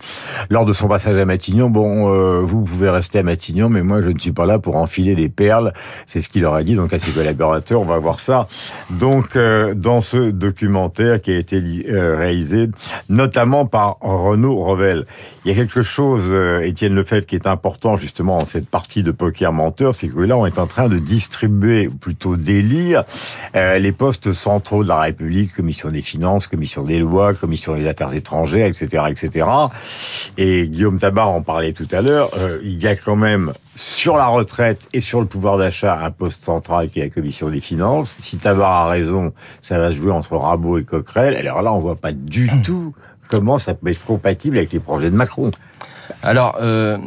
lors 0.49 0.65
de 0.65 0.73
son 0.73 0.87
passage 0.87 1.17
à 1.19 1.25
Matignon. 1.25 1.71
Bon, 1.71 2.15
euh, 2.15 2.41
vous 2.43 2.63
pouvez 2.63 2.89
rester 2.91 3.19
à 3.19 3.23
Matignon, 3.25 3.69
mais 3.69 3.83
moi, 3.83 4.01
je 4.01 4.11
ne 4.11 4.19
suis 4.19 4.33
pas 4.33 4.47
là 4.47 4.61
pour 4.61 4.77
enfiler 4.77 5.17
des 5.17 5.29
perles. 5.29 5.73
C'est 6.07 6.21
ce 6.21 6.29
qu'il 6.29 6.43
leur 6.43 6.55
a 6.55 6.63
dit 6.63 6.77
donc 6.77 6.93
à 6.93 7.01
ses 7.01 7.11
collaborateurs. 7.11 7.81
On 7.81 7.85
va 7.85 7.99
voir 7.99 8.21
ça. 8.21 8.47
Donc, 8.91 9.37
dans 9.75 10.01
ce 10.01 10.31
documentaire 10.31 11.21
qui 11.21 11.33
a 11.33 11.39
été 11.39 11.61
li- 12.13 12.19
réalisé, 12.19 12.69
notamment 13.09 13.67
par 13.67 13.97
Renaud 14.01 14.57
Revel, 14.63 15.07
il 15.45 15.51
y 15.51 15.55
a 15.55 15.57
quelque 15.57 15.83
chose, 15.83 16.27
euh, 16.31 16.61
Étienne 16.63 16.95
Lefebvre, 16.95 17.27
qui 17.27 17.35
est 17.35 17.47
important 17.47 17.97
justement 17.97 18.39
dans 18.39 18.47
cette 18.47 18.69
partie 18.69 19.03
de 19.03 19.11
poker 19.11 19.53
menteur, 19.53 19.95
c'est 19.95 20.09
que 20.09 20.21
là, 20.21 20.37
on 20.37 20.47
est 20.47 20.59
en 20.59 20.67
train 20.67 20.89
de 20.89 20.99
distribuer, 20.99 21.89
plutôt 21.89 22.37
d'élire, 22.37 23.05
euh, 23.57 23.79
les 23.79 23.93
postes 23.93 24.33
centraux 24.33 24.83
de 24.85 24.89
la 24.89 25.01
République, 25.01 25.55
commission 25.55 25.91
des 25.91 26.03
finances, 26.03 26.47
commission 26.47 26.85
des 26.85 26.99
lois, 26.99 27.35
commission 27.35 27.75
des 27.77 27.87
affaires 27.87 28.13
étrangères, 28.15 28.67
etc., 28.67 29.05
etc. 29.09 29.47
Et 30.39 30.67
Guillaume 30.69 30.99
Tabar 30.99 31.29
en 31.31 31.43
parlait 31.43 31.73
tout 31.73 31.89
à 31.93 32.01
l'heure. 32.01 32.31
euh, 32.39 32.59
il 32.63 32.81
y 32.83 32.87
a 32.87 32.95
quand 32.97 33.17
même 33.17 33.53
sur 33.75 34.17
la 34.17 34.27
retraite 34.27 34.81
et 34.93 35.01
sur 35.01 35.21
le 35.21 35.27
pouvoir 35.27 35.57
d'achat 35.59 35.99
un 36.05 36.11
poste 36.11 36.45
central 36.45 36.89
qui 36.91 37.01
est 37.01 37.05
la 37.05 37.09
commission 37.09 37.49
des 37.49 37.61
finances. 37.61 38.17
Si 38.19 38.37
Tabar 38.37 38.71
a 38.87 38.89
raison, 38.89 39.33
ça 39.61 39.79
va 39.79 39.91
se 39.91 39.97
jouer 39.97 40.13
entre 40.13 40.37
Rabot 40.37 40.79
et 40.79 40.85
Coquerel. 40.85 41.37
Alors 41.37 41.63
là, 41.63 41.73
on 41.73 41.79
voit 41.81 41.97
pas 42.03 42.13
du 42.13 42.51
tout 42.63 42.95
comment 43.31 43.57
ça 43.59 43.73
peut 43.75 43.89
être 43.91 44.05
compatible 44.05 44.59
avec 44.59 44.73
les 44.73 44.81
projets 44.81 45.11
de 45.11 45.17
Macron. 45.17 45.51
Alors, 46.23 46.59
euh, 46.61 46.99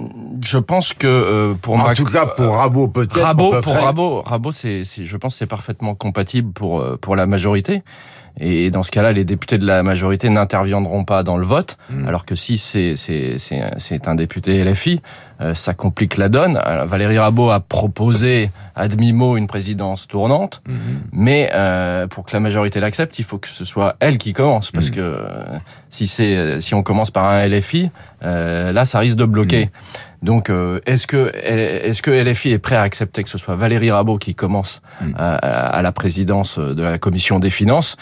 je 0.44 0.58
pense 0.58 0.94
que 0.94 1.06
euh, 1.06 1.54
pour 1.54 1.76
En 1.76 1.78
Macron- 1.80 1.94
tout 2.06 2.12
cas, 2.12 2.26
pour 2.26 2.56
Rabot, 2.56 2.88
peut-être. 2.88 3.22
Rabot, 3.22 3.62
pour. 3.62 3.74
Rabot, 3.74 4.22
Rabot, 4.22 4.52
c'est, 4.52 4.84
c'est- 4.86 5.06
je 5.06 5.18
pense, 5.18 5.34
que 5.34 5.40
c'est 5.40 5.46
parfaitement 5.46 5.94
compatible 5.96 6.52
pour 6.54 6.80
euh, 6.80 6.98
pour 7.00 7.16
la 7.16 7.28
majorité. 7.28 7.84
Et 8.38 8.70
dans 8.72 8.84
ce 8.84 8.92
cas-là, 8.92 9.14
les 9.14 9.24
députés 9.24 9.58
de 9.58 9.66
la 9.66 9.82
majorité 9.84 10.28
n'interviendront 10.30 11.06
pas 11.06 11.24
dans 11.24 11.38
le 11.38 11.46
vote, 11.46 11.78
Mm. 11.90 12.08
alors 12.08 12.26
que 12.26 12.36
si 12.36 12.58
c'est 12.58 12.96
c'est 12.96 13.38
c'est 13.38 13.62
c'est 13.78 14.08
un 14.08 14.16
député 14.16 14.58
LFI, 14.64 15.02
euh, 15.35 15.35
ça 15.54 15.74
complique 15.74 16.18
la 16.18 16.30
donne. 16.30 16.58
Alors, 16.58 16.86
Valérie 16.86 17.20
Rabault 17.20 17.50
a 17.52 17.60
proposé 17.60 18.50
à 18.76 18.88
demi-mot 18.88 19.38
une 19.38 19.48
présidence 19.48 20.08
tournante, 20.08 20.62
Mm-hmm. 20.68 20.74
mais 21.12 21.50
euh, 21.54 22.08
pour 22.08 22.26
que 22.26 22.32
la 22.34 22.40
majorité 22.40 22.80
l'accepte, 22.80 23.20
il 23.20 23.26
faut 23.26 23.38
que 23.38 23.48
ce 23.48 23.66
soit 23.66 23.96
elle 24.00 24.18
qui 24.18 24.34
commence, 24.34 24.72
parce 24.72 24.88
Mm. 24.90 24.92
que 24.92 25.00
euh, 25.02 25.44
si 25.90 26.08
c'est 26.08 26.60
si 26.62 26.74
on 26.74 26.84
commence 26.84 27.12
par 27.12 27.26
un 27.30 27.46
LFI, 27.48 27.92
euh, 28.24 28.72
là, 28.72 28.86
ça 28.86 29.00
risque 29.00 29.18
de 29.18 29.26
bloquer. 29.26 29.70
Donc, 30.24 30.50
euh, 30.50 30.80
est-ce 30.86 31.06
que 31.06 31.32
est-ce 31.36 32.02
que 32.02 32.10
LFI 32.12 32.52
est 32.54 32.60
prêt 32.60 32.76
à 32.78 32.82
accepter 32.82 33.22
que 33.24 33.30
ce 33.30 33.38
soit 33.38 33.56
Valérie 33.56 33.92
Rabault 33.92 34.18
qui 34.18 34.36
commence 34.36 34.82
Mm. 35.02 35.12
à, 35.18 35.36
à 35.36 35.82
la 35.82 35.92
présidence 35.92 36.58
de 36.58 36.82
la 36.82 36.98
commission 36.98 37.40
des 37.40 37.50
finances? 37.50 37.98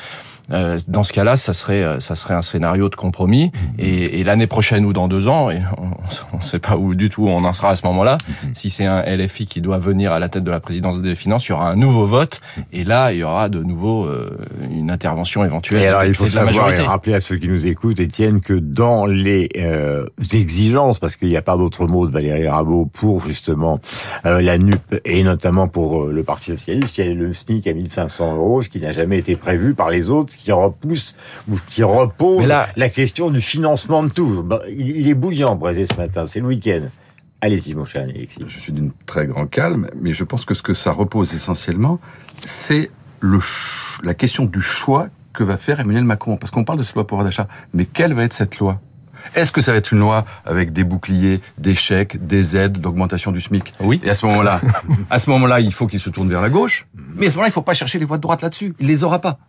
Euh, 0.51 0.79
dans 0.87 1.03
ce 1.03 1.13
cas-là, 1.13 1.37
ça 1.37 1.53
serait, 1.53 1.83
euh, 1.83 1.99
ça 1.99 2.15
serait 2.15 2.33
un 2.33 2.41
scénario 2.41 2.89
de 2.89 2.95
compromis. 2.95 3.51
Et, 3.77 4.19
et 4.19 4.23
l'année 4.23 4.47
prochaine 4.47 4.85
ou 4.85 4.93
dans 4.93 5.07
deux 5.07 5.27
ans, 5.27 5.49
et 5.49 5.61
on 5.77 6.37
ne 6.37 6.41
sait 6.41 6.59
pas 6.59 6.77
où 6.77 6.95
du 6.95 7.09
tout 7.09 7.27
on 7.27 7.43
en 7.43 7.53
sera 7.53 7.69
à 7.69 7.75
ce 7.75 7.85
moment-là, 7.87 8.17
si 8.53 8.69
c'est 8.69 8.85
un 8.85 9.03
LFI 9.03 9.45
qui 9.45 9.61
doit 9.61 9.77
venir 9.77 10.11
à 10.11 10.19
la 10.19 10.29
tête 10.29 10.43
de 10.43 10.51
la 10.51 10.59
présidence 10.59 11.01
des 11.01 11.15
finances, 11.15 11.47
il 11.47 11.51
y 11.51 11.53
aura 11.53 11.69
un 11.69 11.75
nouveau 11.75 12.05
vote. 12.05 12.41
Et 12.71 12.83
là, 12.83 13.13
il 13.13 13.19
y 13.19 13.23
aura 13.23 13.49
de 13.49 13.63
nouveau 13.63 14.05
euh, 14.05 14.37
une 14.69 14.91
intervention 14.91 15.45
éventuelle 15.45 15.81
Et 15.81 15.87
alors, 15.87 16.03
il 16.03 16.13
faut 16.13 16.27
savoir 16.27 16.73
et 16.73 16.81
rappeler 16.81 17.13
à 17.13 17.21
ceux 17.21 17.37
qui 17.37 17.47
nous 17.47 17.67
écoutent, 17.67 17.99
Étienne, 17.99 18.41
que 18.41 18.53
dans 18.53 19.05
les 19.05 19.49
euh, 19.57 20.05
exigences, 20.33 20.99
parce 20.99 21.15
qu'il 21.15 21.29
n'y 21.29 21.37
a 21.37 21.41
pas 21.41 21.57
d'autre 21.57 21.87
mot 21.87 22.07
de 22.07 22.11
Valérie 22.11 22.47
Rabault 22.47 22.85
pour 22.85 23.27
justement 23.27 23.79
euh, 24.25 24.41
la 24.41 24.57
NUP 24.57 25.01
et 25.05 25.23
notamment 25.23 25.67
pour 25.67 26.03
euh, 26.03 26.11
le 26.11 26.23
Parti 26.23 26.51
socialiste, 26.51 26.97
il 26.97 27.05
y 27.05 27.09
a 27.09 27.13
le 27.13 27.33
SMIC 27.33 27.67
à 27.67 27.73
1500 27.73 28.35
euros, 28.35 28.61
ce 28.61 28.69
qui 28.69 28.79
n'a 28.79 28.91
jamais 28.91 29.17
été 29.17 29.35
prévu 29.35 29.73
par 29.73 29.89
les 29.89 30.09
autres, 30.09 30.32
ce 30.33 30.37
qui 30.37 30.51
repousse 30.51 31.15
ou 31.49 31.57
qui 31.67 31.83
repose 31.83 32.47
là- 32.47 32.67
la 32.75 32.89
question 32.89 33.29
du 33.29 33.41
financement 33.41 34.03
de 34.03 34.09
tout. 34.09 34.43
Bah, 34.43 34.61
Il, 34.69 34.89
il 34.89 35.07
est 35.07 35.13
bouillant, 35.13 35.55
Brézé, 35.55 35.85
ce 35.85 35.95
matin, 35.95 36.25
c'est 36.27 36.39
le 36.39 36.47
week-end. 36.47 36.81
Allez-y, 37.41 37.75
mon 37.75 37.85
cher 37.85 38.03
Alexis. 38.03 38.39
Je 38.47 38.59
suis 38.59 38.71
d'une 38.71 38.91
très 39.05 39.25
grand 39.27 39.47
calme, 39.47 39.89
mais 40.01 40.13
je 40.13 40.23
pense 40.23 40.45
que 40.45 40.53
ce 40.53 40.61
que 40.61 40.73
ça 40.73 40.91
repose 40.91 41.33
essentiellement, 41.33 41.99
c'est 42.45 42.89
le 43.19 43.39
la 44.01 44.13
question 44.13 44.45
du 44.45 44.61
choix 44.61 45.07
que 45.33 45.43
va 45.43 45.57
faire 45.57 45.79
Emmanuel 45.79 46.03
Macron. 46.05 46.37
Parce 46.37 46.51
qu'on 46.51 46.63
parle 46.63 46.79
de 46.79 46.83
cette 46.83 46.95
loi 46.95 47.05
pouvoir 47.07 47.25
d'achat, 47.25 47.47
mais 47.73 47.85
quelle 47.85 48.13
va 48.13 48.23
être 48.23 48.33
cette 48.33 48.59
loi? 48.59 48.79
Est-ce 49.35 49.51
que 49.51 49.61
ça 49.61 49.71
va 49.71 49.77
être 49.77 49.91
une 49.91 49.99
loi 49.99 50.25
avec 50.45 50.73
des 50.73 50.83
boucliers, 50.83 51.41
des 51.57 51.75
chèques, 51.75 52.25
des 52.25 52.55
aides, 52.57 52.79
d'augmentation 52.79 53.31
du 53.31 53.41
SMIC? 53.41 53.73
Oui. 53.79 53.99
Et 54.03 54.09
à 54.09 54.15
ce 54.15 54.25
moment-là, 54.25 54.61
à 55.09 55.19
ce 55.19 55.29
moment-là, 55.29 55.59
il 55.59 55.73
faut 55.73 55.87
qu'il 55.87 55.99
se 55.99 56.09
tourne 56.09 56.29
vers 56.29 56.41
la 56.41 56.49
gauche. 56.49 56.87
Mais 57.15 57.27
à 57.27 57.29
ce 57.29 57.35
moment-là, 57.35 57.47
il 57.47 57.51
ne 57.51 57.53
faut 57.53 57.61
pas 57.61 57.73
chercher 57.73 57.99
les 57.99 58.05
voix 58.05 58.17
de 58.17 58.21
droite 58.21 58.41
là-dessus. 58.41 58.73
Il 58.79 58.87
les 58.87 59.03
aura 59.03 59.19
pas. 59.19 59.39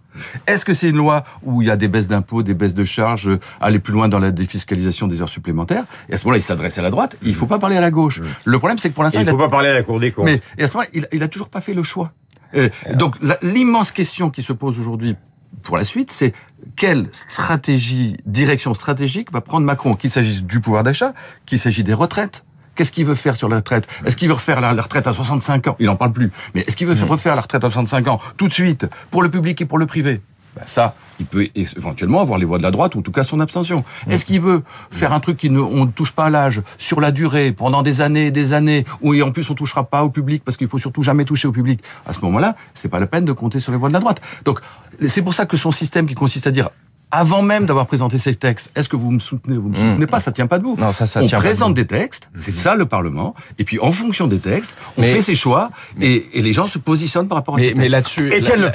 Est-ce 0.46 0.64
que 0.64 0.74
c'est 0.74 0.88
une 0.90 0.96
loi 0.96 1.24
où 1.42 1.60
il 1.62 1.68
y 1.68 1.70
a 1.70 1.76
des 1.76 1.88
baisses 1.88 2.06
d'impôts, 2.06 2.42
des 2.42 2.54
baisses 2.54 2.74
de 2.74 2.84
charges, 2.84 3.28
euh, 3.28 3.40
aller 3.60 3.80
plus 3.80 3.92
loin 3.92 4.08
dans 4.08 4.20
la 4.20 4.30
défiscalisation 4.30 5.08
des 5.08 5.20
heures 5.22 5.28
supplémentaires? 5.28 5.84
Et 6.08 6.14
à 6.14 6.18
ce 6.18 6.24
moment-là, 6.24 6.38
il 6.38 6.42
s'adresse 6.42 6.78
à 6.78 6.82
la 6.82 6.90
droite. 6.90 7.16
Il 7.22 7.30
ne 7.30 7.34
faut 7.34 7.46
pas 7.46 7.58
parler 7.58 7.76
à 7.76 7.80
la 7.80 7.90
gauche. 7.90 8.20
Le 8.44 8.58
problème, 8.58 8.78
c'est 8.78 8.90
que 8.90 8.94
pour 8.94 9.02
l'instant, 9.02 9.20
il 9.20 9.24
ne 9.24 9.30
a 9.30 9.32
faut 9.32 9.38
pas 9.38 9.48
parler 9.48 9.70
à 9.70 9.74
la 9.74 9.82
Cour 9.82 9.98
des 9.98 10.12
comptes. 10.12 10.26
mais 10.26 10.40
et 10.56 10.64
à 10.64 10.66
ce 10.66 10.74
moment-là, 10.74 10.90
il, 10.94 11.08
il 11.12 11.22
a 11.22 11.28
toujours 11.28 11.48
pas 11.48 11.60
fait 11.60 11.74
le 11.74 11.82
choix. 11.82 12.12
Euh, 12.56 12.68
donc 12.94 13.16
l'immense 13.42 13.90
question 13.90 14.30
qui 14.30 14.42
se 14.42 14.52
pose 14.52 14.78
aujourd'hui 14.78 15.16
pour 15.62 15.76
la 15.76 15.84
suite, 15.84 16.10
c'est 16.10 16.32
quelle 16.76 17.08
stratégie, 17.12 18.16
direction 18.26 18.74
stratégique 18.74 19.32
va 19.32 19.40
prendre 19.40 19.66
Macron, 19.66 19.94
qu'il 19.94 20.10
s'agisse 20.10 20.42
du 20.42 20.60
pouvoir 20.60 20.82
d'achat, 20.82 21.14
qu'il 21.46 21.58
s'agisse 21.58 21.84
des 21.84 21.94
retraites? 21.94 22.44
Qu'est-ce 22.74 22.90
qu'il 22.90 23.06
veut 23.06 23.14
faire 23.14 23.36
sur 23.36 23.48
la 23.48 23.56
retraite? 23.56 23.86
Est-ce 24.04 24.16
qu'il 24.16 24.28
veut 24.28 24.34
refaire 24.34 24.60
la, 24.60 24.70
retraite 24.72 25.06
à 25.06 25.12
65 25.12 25.68
ans? 25.68 25.76
Il 25.78 25.88
en 25.88 25.96
parle 25.96 26.12
plus. 26.12 26.30
Mais 26.54 26.62
est-ce 26.62 26.76
qu'il 26.76 26.86
veut 26.86 26.96
faire 26.96 27.08
refaire 27.08 27.36
la 27.36 27.42
retraite 27.42 27.62
à 27.62 27.70
65 27.70 28.08
ans 28.08 28.20
tout 28.36 28.48
de 28.48 28.52
suite 28.52 28.86
pour 29.10 29.22
le 29.22 29.30
public 29.30 29.60
et 29.60 29.64
pour 29.64 29.78
le 29.78 29.86
privé? 29.86 30.20
Ben 30.56 30.62
ça, 30.66 30.94
il 31.18 31.26
peut 31.26 31.48
éventuellement 31.54 32.20
avoir 32.20 32.38
les 32.38 32.44
voix 32.44 32.58
de 32.58 32.62
la 32.62 32.70
droite, 32.70 32.94
ou 32.94 33.00
en 33.00 33.02
tout 33.02 33.12
cas 33.12 33.24
son 33.24 33.40
abstention. 33.40 33.84
Est-ce 34.08 34.24
qu'il 34.24 34.40
veut 34.40 34.62
faire 34.90 35.12
un 35.12 35.20
truc 35.20 35.36
qui 35.36 35.50
ne, 35.50 35.60
on 35.60 35.86
ne 35.86 35.90
touche 35.90 36.12
pas 36.12 36.26
à 36.26 36.30
l'âge, 36.30 36.62
sur 36.78 37.00
la 37.00 37.10
durée, 37.10 37.52
pendant 37.52 37.82
des 37.82 38.00
années 38.00 38.26
et 38.26 38.30
des 38.30 38.52
années, 38.52 38.84
où 39.02 39.20
en 39.20 39.32
plus 39.32 39.48
on 39.50 39.54
touchera 39.54 39.84
pas 39.84 40.04
au 40.04 40.10
public, 40.10 40.44
parce 40.44 40.56
qu'il 40.56 40.68
faut 40.68 40.78
surtout 40.78 41.02
jamais 41.02 41.24
toucher 41.24 41.48
au 41.48 41.52
public? 41.52 41.82
À 42.06 42.12
ce 42.12 42.20
moment-là, 42.20 42.56
c'est 42.74 42.88
pas 42.88 43.00
la 43.00 43.06
peine 43.06 43.24
de 43.24 43.32
compter 43.32 43.60
sur 43.60 43.72
les 43.72 43.78
voix 43.78 43.88
de 43.88 43.94
la 43.94 44.00
droite. 44.00 44.20
Donc, 44.44 44.60
c'est 45.06 45.22
pour 45.22 45.34
ça 45.34 45.46
que 45.46 45.56
son 45.56 45.70
système 45.70 46.06
qui 46.06 46.14
consiste 46.14 46.46
à 46.46 46.50
dire 46.50 46.70
avant 47.10 47.42
même 47.42 47.64
d'avoir 47.66 47.86
présenté 47.86 48.18
ces 48.18 48.34
textes, 48.34 48.70
est-ce 48.74 48.88
que 48.88 48.96
vous 48.96 49.10
me 49.10 49.18
soutenez 49.20 49.56
Vous 49.56 49.68
me 49.68 49.74
soutenez 49.76 50.06
pas? 50.06 50.18
Ça 50.20 50.32
tient 50.32 50.46
pas 50.48 50.58
debout. 50.58 50.76
Non, 50.78 50.90
ça, 50.92 51.06
ça 51.06 51.22
on 51.22 51.26
tient 51.26 51.38
pas 51.38 51.44
présente 51.44 51.74
debout. 51.74 51.86
des 51.86 51.86
textes, 51.86 52.28
c'est 52.40 52.50
ça 52.50 52.74
le 52.74 52.86
Parlement, 52.86 53.34
et 53.58 53.64
puis 53.64 53.78
en 53.78 53.92
fonction 53.92 54.26
des 54.26 54.38
textes, 54.38 54.74
on 54.96 55.02
Mais- 55.02 55.12
fait 55.14 55.22
ses 55.22 55.34
choix, 55.34 55.70
et, 56.00 56.26
et 56.38 56.42
les 56.42 56.52
gens 56.52 56.66
se 56.66 56.78
positionnent 56.78 57.28
par 57.28 57.38
rapport 57.38 57.54
à 57.56 57.58
ces 57.58 57.66
Mais, 57.66 57.68
textes. 57.70 57.80
mais 57.82 57.88
là-dessus, 57.88 58.30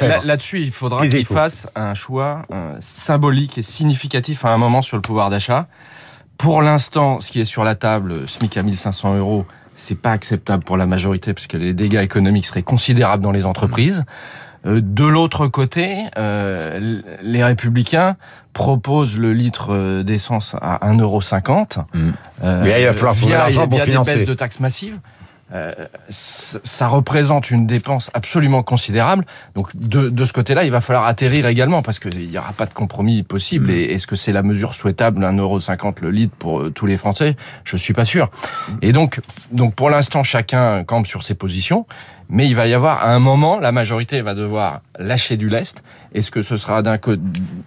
là- 0.07 0.21
là-dessus, 0.24 0.62
il 0.62 0.71
faudra 0.71 1.05
qu'il 1.07 1.25
fasse 1.25 1.67
un 1.75 1.93
choix 1.93 2.43
euh, 2.53 2.75
symbolique 2.79 3.57
et 3.57 3.63
significatif 3.63 4.45
à 4.45 4.50
un 4.53 4.57
moment 4.57 4.81
sur 4.81 4.95
le 4.95 5.01
pouvoir 5.01 5.29
d'achat. 5.29 5.67
Pour 6.38 6.62
l'instant, 6.62 7.19
ce 7.19 7.31
qui 7.31 7.41
est 7.41 7.45
sur 7.45 7.63
la 7.65 7.75
table, 7.75 8.25
SMIC 8.27 8.55
à 8.57 8.63
1500 8.63 9.17
euros, 9.17 9.45
c'est 9.75 9.95
pas 10.00 10.12
acceptable 10.12 10.63
pour 10.63 10.77
la 10.77 10.86
majorité 10.86 11.33
parce 11.33 11.48
que 11.48 11.57
les 11.57 11.74
dégâts 11.74 12.01
économiques 12.01 12.45
seraient 12.45 12.63
considérables 12.63 13.24
dans 13.24 13.31
les 13.31 13.45
entreprises. 13.45 14.05
De 14.69 15.05
l'autre 15.05 15.47
côté, 15.47 16.05
euh, 16.17 17.01
les 17.21 17.43
républicains 17.43 18.17
proposent 18.53 19.17
le 19.17 19.33
litre 19.33 19.73
euh, 19.73 20.03
d'essence 20.03 20.55
à 20.61 20.91
1,50€. 20.91 21.79
Mm. 21.93 22.11
Euh, 22.43 22.61
Mais 22.63 22.69
là, 22.69 22.79
il 22.79 22.85
va 22.85 22.93
falloir 22.93 23.15
trouver 23.15 23.33
l'argent 23.33 23.67
pour 23.67 23.79
via 23.79 23.85
des 23.85 24.03
baisses 24.03 24.25
de 24.25 24.33
taxes 24.33 24.59
massives. 24.59 24.99
Euh, 25.51 25.73
ça 26.09 26.88
représente 26.88 27.49
une 27.49 27.65
dépense 27.65 28.11
absolument 28.13 28.61
considérable. 28.61 29.25
Donc 29.55 29.75
de, 29.75 30.09
de 30.09 30.25
ce 30.25 30.33
côté-là, 30.33 30.63
il 30.63 30.71
va 30.71 30.79
falloir 30.79 31.05
atterrir 31.05 31.47
également 31.47 31.81
parce 31.81 31.97
qu'il 31.97 32.27
n'y 32.27 32.38
aura 32.38 32.53
pas 32.53 32.67
de 32.67 32.73
compromis 32.73 33.23
possible. 33.23 33.67
Mm. 33.67 33.75
Et 33.75 33.83
est-ce 33.93 34.05
que 34.05 34.15
c'est 34.15 34.31
la 34.31 34.43
mesure 34.43 34.75
souhaitable, 34.75 35.23
1,50€ 35.23 36.01
le 36.01 36.11
litre 36.11 36.35
pour 36.38 36.61
euh, 36.61 36.69
tous 36.69 36.85
les 36.85 36.97
Français? 36.97 37.35
Je 37.63 37.77
suis 37.77 37.93
pas 37.93 38.05
sûr. 38.05 38.29
Et 38.81 38.91
donc, 38.91 39.21
donc 39.51 39.73
pour 39.73 39.89
l'instant, 39.89 40.21
chacun 40.21 40.83
campe 40.83 41.07
sur 41.07 41.23
ses 41.23 41.33
positions. 41.33 41.88
Mais 42.31 42.48
il 42.48 42.55
va 42.55 42.67
y 42.67 42.74
avoir, 42.75 43.03
à 43.03 43.13
un 43.13 43.19
moment, 43.19 43.59
la 43.59 43.71
majorité 43.71 44.21
va 44.21 44.36
devoir 44.36 44.81
lâcher 45.00 45.36
du 45.36 45.48
lest. 45.48 45.81
Est-ce 46.13 46.29
que 46.29 46.43
ce 46.43 46.57
sera 46.57 46.83
d'un 46.83 46.98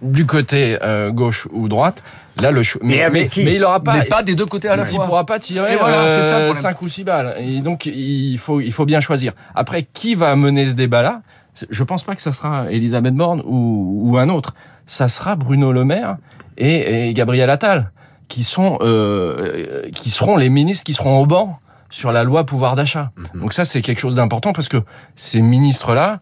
du 0.01 0.25
côté 0.25 0.77
euh, 0.81 1.11
gauche 1.11 1.47
ou 1.51 1.67
droite? 1.67 2.01
Là, 2.41 2.49
le 2.49 2.63
cho- 2.63 2.79
Mais 2.81 3.03
avec 3.03 3.29
qui? 3.29 3.43
mais 3.43 3.55
il 3.55 3.63
aura 3.63 3.81
pas, 3.81 3.97
mais 3.97 4.05
pas 4.05 4.23
des 4.23 4.35
deux 4.35 4.45
côtés 4.45 4.69
à 4.69 4.75
la 4.77 4.83
il 4.89 4.95
fois. 4.95 5.05
pourra 5.05 5.25
pas 5.25 5.37
tirer 5.37 5.75
voilà, 5.75 5.95
ça 5.95 6.01
euh, 6.01 6.45
problème. 6.45 6.61
5 6.63 6.81
ou 6.81 6.87
6 6.87 7.03
balles. 7.03 7.35
Et 7.39 7.59
donc, 7.59 7.85
il 7.85 8.37
faut, 8.37 8.61
il 8.61 8.71
faut 8.71 8.85
bien 8.85 9.01
choisir. 9.01 9.33
Après, 9.53 9.83
qui 9.93 10.15
va 10.15 10.35
mener 10.35 10.67
ce 10.69 10.73
débat-là? 10.73 11.21
Je 11.69 11.83
pense 11.83 12.03
pas 12.03 12.15
que 12.15 12.21
ça 12.21 12.31
sera 12.31 12.71
Elisabeth 12.71 13.13
Borne 13.13 13.43
ou, 13.45 13.99
ou 14.09 14.17
un 14.17 14.29
autre. 14.29 14.55
Ça 14.87 15.09
sera 15.09 15.35
Bruno 15.35 15.71
Le 15.73 15.83
Maire 15.83 16.17
et, 16.57 17.09
et 17.09 17.13
Gabriel 17.13 17.49
Attal, 17.49 17.91
qui, 18.29 18.43
sont, 18.43 18.79
euh, 18.81 19.89
qui 19.93 20.09
seront 20.09 20.35
les 20.37 20.49
ministres 20.49 20.83
qui 20.85 20.93
seront 20.95 21.19
au 21.19 21.25
banc 21.27 21.59
sur 21.93 22.11
la 22.11 22.23
loi 22.23 22.43
pouvoir 22.43 22.75
d'achat. 22.75 23.11
Donc 23.35 23.53
ça, 23.53 23.65
c'est 23.65 23.83
quelque 23.83 23.99
chose 23.99 24.15
d'important 24.15 24.51
parce 24.51 24.67
que 24.67 24.81
ces 25.15 25.43
ministres-là 25.43 26.21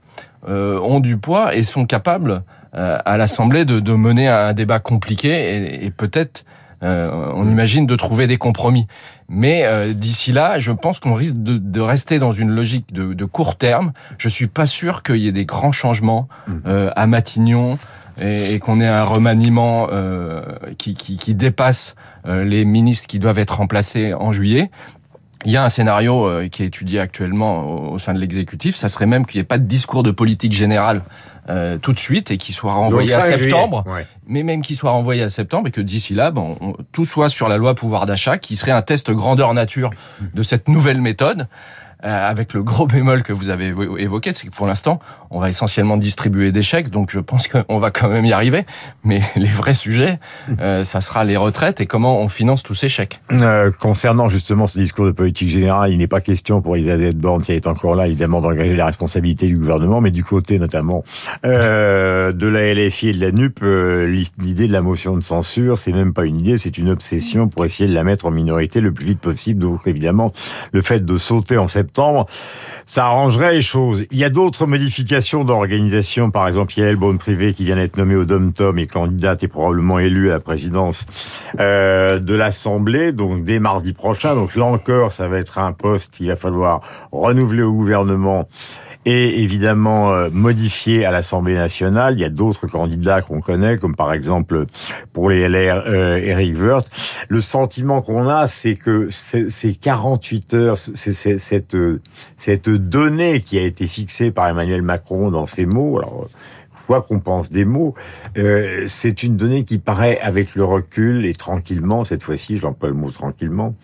euh, 0.49 0.77
ont 0.81 0.99
du 0.99 1.15
poids 1.15 1.55
et 1.55 1.63
sont 1.63 1.85
capables 1.85 2.43
euh, 2.75 2.97
à 3.05 3.15
l'Assemblée 3.15 3.63
de, 3.63 3.79
de 3.79 3.93
mener 3.93 4.27
un 4.27 4.51
débat 4.51 4.79
compliqué 4.79 5.29
et, 5.29 5.85
et 5.85 5.89
peut-être, 5.89 6.43
euh, 6.83 7.31
on 7.35 7.47
imagine, 7.47 7.85
de 7.87 7.95
trouver 7.95 8.27
des 8.27 8.37
compromis. 8.37 8.85
Mais 9.29 9.63
euh, 9.63 9.93
d'ici 9.93 10.33
là, 10.33 10.59
je 10.59 10.73
pense 10.73 10.99
qu'on 10.99 11.13
risque 11.13 11.37
de, 11.37 11.57
de 11.57 11.79
rester 11.79 12.19
dans 12.19 12.33
une 12.33 12.49
logique 12.49 12.91
de, 12.91 13.13
de 13.13 13.25
court 13.25 13.55
terme. 13.55 13.93
Je 14.17 14.27
suis 14.27 14.47
pas 14.47 14.65
sûr 14.67 15.03
qu'il 15.03 15.17
y 15.23 15.27
ait 15.29 15.31
des 15.31 15.45
grands 15.45 15.71
changements 15.71 16.27
euh, 16.67 16.91
à 16.97 17.07
Matignon 17.07 17.77
et, 18.19 18.55
et 18.55 18.59
qu'on 18.59 18.81
ait 18.81 18.87
un 18.87 19.05
remaniement 19.05 19.87
euh, 19.93 20.41
qui, 20.77 20.95
qui, 20.95 21.17
qui 21.17 21.33
dépasse 21.33 21.95
euh, 22.27 22.43
les 22.43 22.65
ministres 22.65 23.07
qui 23.07 23.19
doivent 23.19 23.39
être 23.39 23.55
remplacés 23.57 24.13
en 24.13 24.33
juillet. 24.33 24.69
Il 25.45 25.51
y 25.51 25.57
a 25.57 25.63
un 25.63 25.69
scénario 25.69 26.25
euh, 26.27 26.47
qui 26.47 26.63
est 26.63 26.67
étudié 26.67 26.99
actuellement 26.99 27.91
au, 27.91 27.97
sein 27.97 28.13
de 28.13 28.19
l'exécutif. 28.19 28.75
Ça 28.75 28.89
serait 28.89 29.05
même 29.05 29.25
qu'il 29.25 29.39
n'y 29.39 29.41
ait 29.41 29.45
pas 29.45 29.57
de 29.57 29.65
discours 29.65 30.03
de 30.03 30.11
politique 30.11 30.53
générale 30.53 31.01
euh, 31.49 31.77
tout 31.77 31.93
de 31.93 31.99
suite 31.99 32.29
et 32.31 32.37
qu'il 32.37 32.53
soit 32.53 32.73
renvoyé 32.73 33.13
à 33.13 33.21
5 33.21 33.37
septembre. 33.37 33.83
Ouais. 33.87 34.05
Mais 34.27 34.43
même 34.43 34.61
qu'il 34.61 34.75
soit 34.75 34.91
renvoyé 34.91 35.23
à 35.23 35.29
septembre 35.29 35.67
et 35.67 35.71
que 35.71 35.81
d'ici 35.81 36.13
là, 36.13 36.29
bon, 36.31 36.55
on- 36.61 36.75
tout 36.91 37.05
soit 37.05 37.29
sur 37.29 37.47
la 37.47 37.57
loi 37.57 37.73
pouvoir 37.75 38.05
d'achat, 38.05 38.37
qui 38.37 38.55
serait 38.55 38.71
un 38.71 38.81
test 38.83 39.09
grandeur 39.11 39.53
nature 39.53 39.89
de 40.33 40.43
cette 40.43 40.67
nouvelle 40.67 41.01
méthode. 41.01 41.47
Euh, 42.03 42.29
avec 42.29 42.53
le 42.53 42.63
gros 42.63 42.87
bémol 42.87 43.21
que 43.21 43.31
vous 43.31 43.49
avez 43.49 43.71
évo- 43.71 43.95
évoqué, 43.99 44.33
c'est 44.33 44.47
que 44.47 44.51
pour 44.51 44.65
l'instant, 44.65 44.99
on 45.31 45.39
va 45.39 45.49
essentiellement 45.49 45.95
distribuer 45.95 46.51
des 46.51 46.61
chèques, 46.61 46.89
donc 46.89 47.09
je 47.09 47.19
pense 47.19 47.47
qu'on 47.47 47.79
va 47.79 47.89
quand 47.89 48.09
même 48.09 48.25
y 48.25 48.33
arriver. 48.33 48.65
Mais 49.03 49.21
les 49.37 49.47
vrais 49.47 49.73
sujets, 49.73 50.19
euh, 50.59 50.83
ça 50.83 50.99
sera 50.99 51.23
les 51.23 51.37
retraites 51.37 51.79
et 51.79 51.85
comment 51.85 52.19
on 52.19 52.27
finance 52.27 52.63
tous 52.63 52.75
ces 52.75 52.89
chèques. 52.89 53.21
Euh, 53.31 53.71
concernant 53.79 54.27
justement 54.27 54.67
ce 54.67 54.77
discours 54.77 55.05
de 55.05 55.11
politique 55.11 55.49
générale, 55.49 55.91
il 55.91 55.97
n'est 55.97 56.07
pas 56.07 56.19
question 56.19 56.61
pour 56.61 56.75
Elisabeth 56.75 57.17
Borne, 57.17 57.43
si 57.43 57.51
elle 57.51 57.57
est 57.57 57.67
encore 57.67 57.95
là, 57.95 58.07
évidemment, 58.07 58.41
d'engager 58.41 58.75
la 58.75 58.87
responsabilité 58.87 59.47
du 59.47 59.55
gouvernement, 59.55 60.01
mais 60.01 60.11
du 60.11 60.23
côté 60.23 60.59
notamment 60.59 61.03
euh, 61.45 62.33
de 62.33 62.47
la 62.47 62.73
LFI 62.73 63.09
et 63.09 63.13
de 63.13 63.21
la 63.21 63.31
NUP, 63.31 63.61
l'idée 64.43 64.67
de 64.67 64.73
la 64.73 64.81
motion 64.81 65.15
de 65.15 65.23
censure, 65.23 65.77
c'est 65.77 65.93
même 65.93 66.13
pas 66.13 66.25
une 66.25 66.41
idée, 66.41 66.57
c'est 66.57 66.77
une 66.77 66.89
obsession 66.89 67.47
pour 67.47 67.63
essayer 67.63 67.89
de 67.89 67.95
la 67.95 68.03
mettre 68.03 68.25
en 68.25 68.31
minorité 68.31 68.81
le 68.81 68.91
plus 68.91 69.05
vite 69.05 69.19
possible. 69.19 69.61
Donc 69.61 69.87
évidemment, 69.87 70.33
le 70.73 70.81
fait 70.81 71.05
de 71.05 71.17
sauter 71.17 71.57
en 71.57 71.69
septembre, 71.69 72.25
ça 72.85 73.05
arrangerait 73.05 73.53
les 73.53 73.61
choses. 73.61 74.05
Il 74.11 74.17
y 74.17 74.25
a 74.25 74.29
d'autres 74.29 74.65
modifications 74.65 75.20
d'organisation, 75.21 76.31
par 76.31 76.47
exemple 76.47 76.73
Yael 76.77 76.95
Bonne-Privé 76.95 77.53
qui 77.53 77.63
vient 77.63 77.75
d'être 77.75 77.95
nommée 77.95 78.15
au 78.15 78.25
Dom-Tom 78.25 78.79
et 78.79 78.87
candidate 78.87 79.43
et 79.43 79.47
probablement 79.47 79.99
élue 79.99 80.29
à 80.29 80.33
la 80.33 80.39
présidence 80.39 81.05
euh, 81.59 82.19
de 82.19 82.33
l'Assemblée, 82.33 83.11
donc 83.11 83.43
dès 83.43 83.59
mardi 83.59 83.93
prochain. 83.93 84.33
Donc 84.33 84.55
là 84.55 84.65
encore, 84.65 85.11
ça 85.11 85.27
va 85.27 85.37
être 85.37 85.59
un 85.59 85.73
poste 85.73 86.15
qu'il 86.15 86.27
va 86.27 86.35
falloir 86.35 86.81
renouveler 87.11 87.61
au 87.61 87.71
gouvernement 87.71 88.49
et 89.05 89.41
évidemment 89.41 90.11
euh, 90.13 90.29
modifier 90.31 91.05
à 91.05 91.11
l'Assemblée 91.11 91.55
nationale. 91.55 92.13
Il 92.15 92.21
y 92.21 92.25
a 92.25 92.29
d'autres 92.29 92.67
candidats 92.67 93.21
qu'on 93.21 93.39
connaît, 93.41 93.77
comme 93.77 93.95
par 93.95 94.13
exemple 94.13 94.65
pour 95.13 95.29
les 95.29 95.47
LR, 95.47 95.83
euh, 95.87 96.17
Eric 96.17 96.55
Woerth. 96.59 96.87
Le 97.29 97.41
sentiment 97.41 98.01
qu'on 98.01 98.27
a, 98.27 98.47
c'est 98.47 98.75
que 98.75 99.07
ces 99.09 99.49
ces 99.49 99.73
48 99.75 100.53
heures, 100.53 100.77
c'est- 100.77 101.37
cette 101.37 101.75
euh, 101.75 101.99
cette 102.37 102.69
donnée 102.69 103.41
qui 103.41 103.57
a 103.57 103.63
été 103.63 103.87
fixée 103.87 104.31
par 104.31 104.47
Emmanuel 104.47 104.81
Macron 104.81 105.31
dans 105.31 105.45
ses 105.45 105.65
mots. 105.65 105.97
Alors 105.99 106.27
qu'on 106.99 107.19
pense 107.19 107.49
des 107.49 107.63
mots, 107.63 107.93
euh, 108.37 108.83
c'est 108.87 109.23
une 109.23 109.37
donnée 109.37 109.63
qui 109.63 109.79
paraît 109.79 110.19
avec 110.19 110.55
le 110.55 110.65
recul 110.65 111.25
et 111.25 111.33
tranquillement, 111.33 112.03
cette 112.03 112.23
fois-ci, 112.23 112.57
j'emploie 112.57 112.89
le 112.89 112.95
mot 112.95 113.09
tranquillement, 113.09 113.75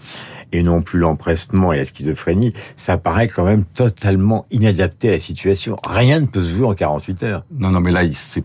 et 0.51 0.63
non 0.63 0.81
plus 0.81 0.99
l'empressement 0.99 1.71
et 1.71 1.77
la 1.77 1.85
schizophrénie, 1.85 2.51
ça 2.75 2.97
paraît 2.97 3.27
quand 3.27 3.45
même 3.45 3.63
totalement 3.63 4.45
inadapté 4.51 5.07
à 5.07 5.11
la 5.11 5.19
situation. 5.19 5.77
Rien 5.85 6.19
ne 6.19 6.25
peut 6.25 6.43
se 6.43 6.53
voir 6.53 6.71
en 6.71 6.75
48 6.75 7.23
heures. 7.23 7.45
Non, 7.57 7.69
non, 7.69 7.79
mais 7.79 7.91
là, 7.91 8.03
il 8.03 8.17
s'est 8.17 8.43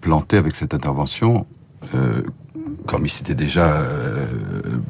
planté 0.00 0.36
avec 0.36 0.56
cette 0.56 0.74
intervention, 0.74 1.46
euh, 1.94 2.22
comme 2.86 3.04
il 3.04 3.10
s'était 3.10 3.34
déjà 3.34 3.66
euh, 3.66 4.26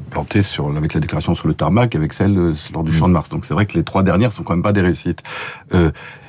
planté 0.09 0.41
sur, 0.41 0.75
avec 0.75 0.93
la 0.93 0.99
déclaration 0.99 1.35
sur 1.35 1.47
le 1.47 1.53
tarmac, 1.53 1.95
avec 1.95 2.13
celle 2.13 2.37
euh, 2.37 2.53
lors 2.73 2.83
du 2.83 2.93
Champ 2.93 3.07
de 3.07 3.13
Mars. 3.13 3.29
Donc 3.29 3.45
c'est 3.45 3.53
vrai 3.53 3.65
que 3.65 3.73
les 3.73 3.83
trois 3.83 4.03
dernières 4.03 4.31
sont 4.31 4.43
quand 4.43 4.53
même 4.53 4.63
pas 4.63 4.73
des 4.73 4.81
réussites. 4.81 5.21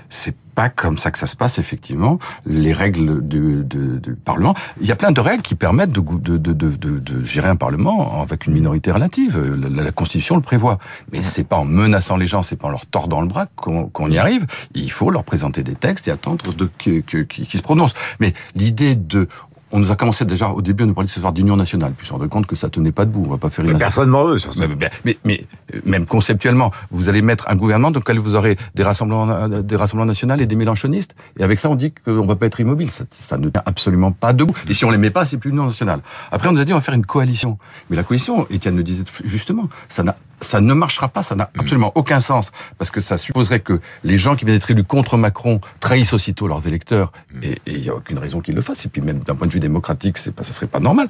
C'est 0.08 0.36
pas 0.54 0.68
comme 0.68 0.98
ça 0.98 1.10
que 1.10 1.18
ça 1.18 1.26
se 1.26 1.36
passe, 1.36 1.58
effectivement. 1.58 2.18
Les 2.46 2.72
règles 2.72 3.26
du, 3.26 3.62
du- 3.64 3.98
du 4.00 4.14
Parlement, 4.14 4.54
il 4.80 4.86
y 4.86 4.92
a 4.92 4.96
plein 4.96 5.12
de 5.12 5.20
règles 5.20 5.42
qui 5.42 5.54
permettent 5.54 5.92
de, 5.92 7.22
gérer 7.24 7.48
un 7.48 7.56
Parlement 7.56 8.20
avec 8.22 8.46
une 8.46 8.54
minorité 8.54 8.90
relative. 8.92 9.38
La, 9.38 9.82
la 9.82 9.92
Constitution 9.92 10.36
le 10.36 10.42
prévoit. 10.42 10.78
Mais 11.12 11.22
c'est 11.22 11.44
pas 11.44 11.56
en 11.56 11.64
menaçant 11.64 12.16
les 12.16 12.26
gens, 12.26 12.42
c'est 12.42 12.56
pas 12.56 12.68
en 12.68 12.72
leur 12.72 12.86
tordant 12.86 13.20
le 13.20 13.28
bras 13.28 13.46
qu'on 13.56 14.10
y 14.10 14.18
arrive. 14.18 14.46
Il 14.74 14.90
faut 14.90 15.10
leur 15.10 15.24
présenter 15.24 15.62
des 15.62 15.74
textes 15.74 16.08
et 16.08 16.10
attendre 16.10 16.44
que, 16.78 17.00
qu'ils 17.00 17.46
se 17.46 17.62
prononcent. 17.62 17.94
Mais 18.20 18.32
l'idée 18.54 18.94
de 18.94 19.28
on 19.72 19.78
nous 19.78 19.90
a 19.90 19.96
commencé 19.96 20.24
déjà 20.24 20.48
au 20.50 20.60
début 20.62 20.84
à 20.84 20.86
nous 20.86 20.94
parler 20.94 21.06
de 21.08 21.12
ce 21.12 21.18
soir 21.20 21.32
d'union 21.32 21.56
nationale, 21.56 21.92
puis 21.96 22.06
on 22.12 22.16
se 22.16 22.22
rend 22.22 22.28
compte 22.28 22.46
que 22.46 22.54
ça 22.56 22.68
tenait 22.68 22.92
pas 22.92 23.04
debout. 23.06 23.24
On 23.26 23.30
va 23.30 23.38
pas 23.38 23.50
faire 23.50 23.64
une 23.64 23.72
Mais 23.72 23.78
personne 23.78 24.10
n'en 24.10 24.24
veut, 24.24 24.38
surtout. 24.38 24.60
mais, 24.60 24.68
mais, 24.68 24.90
mais- 25.04 25.18
mais, 25.24 25.46
même 25.86 26.06
conceptuellement, 26.06 26.70
vous 26.90 27.08
allez 27.08 27.22
mettre 27.22 27.46
un 27.48 27.56
gouvernement 27.56 27.90
dans 27.90 27.98
lequel 28.00 28.18
vous 28.18 28.34
aurez 28.34 28.56
des 28.74 28.82
rassemblements, 28.82 29.30
euh, 29.30 29.62
des 29.62 29.76
rassemblements 29.76 30.06
nationaux 30.06 30.36
et 30.36 30.46
des 30.46 30.54
mélanchonistes. 30.56 31.14
Et 31.38 31.42
avec 31.42 31.58
ça, 31.58 31.70
on 31.70 31.74
dit 31.74 31.92
qu'on 32.04 32.26
va 32.26 32.36
pas 32.36 32.46
être 32.46 32.60
immobile. 32.60 32.90
Ça, 32.90 33.04
ça 33.10 33.38
ne 33.38 33.48
tient 33.48 33.62
absolument 33.66 34.12
pas 34.12 34.32
debout. 34.32 34.54
Et 34.68 34.74
si 34.74 34.84
on 34.84 34.90
les 34.90 34.98
met 34.98 35.10
pas, 35.10 35.24
c'est 35.24 35.38
plus 35.38 35.50
l'union 35.50 35.64
nationale. 35.64 36.00
Après, 36.30 36.48
on 36.48 36.52
nous 36.52 36.60
a 36.60 36.64
dit 36.64 36.72
on 36.72 36.76
va 36.76 36.82
faire 36.82 36.94
une 36.94 37.06
coalition. 37.06 37.58
Mais 37.90 37.96
la 37.96 38.02
coalition, 38.02 38.46
Étienne 38.50 38.76
le 38.76 38.82
disait 38.82 39.04
justement, 39.24 39.68
ça 39.88 40.02
n'a 40.02 40.16
ça 40.42 40.60
ne 40.60 40.74
marchera 40.74 41.08
pas, 41.08 41.22
ça 41.22 41.34
n'a 41.34 41.50
absolument 41.58 41.92
aucun 41.94 42.20
sens, 42.20 42.52
parce 42.78 42.90
que 42.90 43.00
ça 43.00 43.16
supposerait 43.16 43.60
que 43.60 43.80
les 44.04 44.16
gens 44.16 44.36
qui 44.36 44.44
viennent 44.44 44.58
d'être 44.58 44.70
élus 44.70 44.84
contre 44.84 45.16
Macron 45.16 45.60
trahissent 45.80 46.12
aussitôt 46.12 46.48
leurs 46.48 46.66
électeurs, 46.66 47.12
et 47.42 47.52
et 47.66 47.76
il 47.76 47.82
n'y 47.82 47.88
a 47.88 47.94
aucune 47.94 48.18
raison 48.18 48.40
qu'ils 48.40 48.54
le 48.54 48.62
fassent, 48.62 48.84
et 48.84 48.88
puis 48.88 49.02
même 49.02 49.20
d'un 49.20 49.34
point 49.34 49.46
de 49.46 49.52
vue 49.52 49.60
démocratique, 49.60 50.18
c'est 50.18 50.32
pas, 50.32 50.42
ça 50.42 50.52
serait 50.52 50.66
pas 50.66 50.80
normal, 50.80 51.08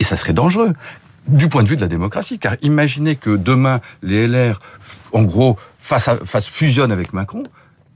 et 0.00 0.04
ça 0.04 0.16
serait 0.16 0.32
dangereux 0.32 0.72
du 1.28 1.48
point 1.48 1.62
de 1.62 1.68
vue 1.68 1.76
de 1.76 1.80
la 1.80 1.88
démocratie, 1.88 2.38
car 2.38 2.56
imaginez 2.62 3.16
que 3.16 3.36
demain 3.36 3.80
les 4.02 4.26
LR, 4.26 4.60
en 5.12 5.22
gros, 5.22 5.58
fassent, 5.78 6.10
fassent 6.24 6.48
fusionnent 6.48 6.92
avec 6.92 7.12
Macron. 7.12 7.44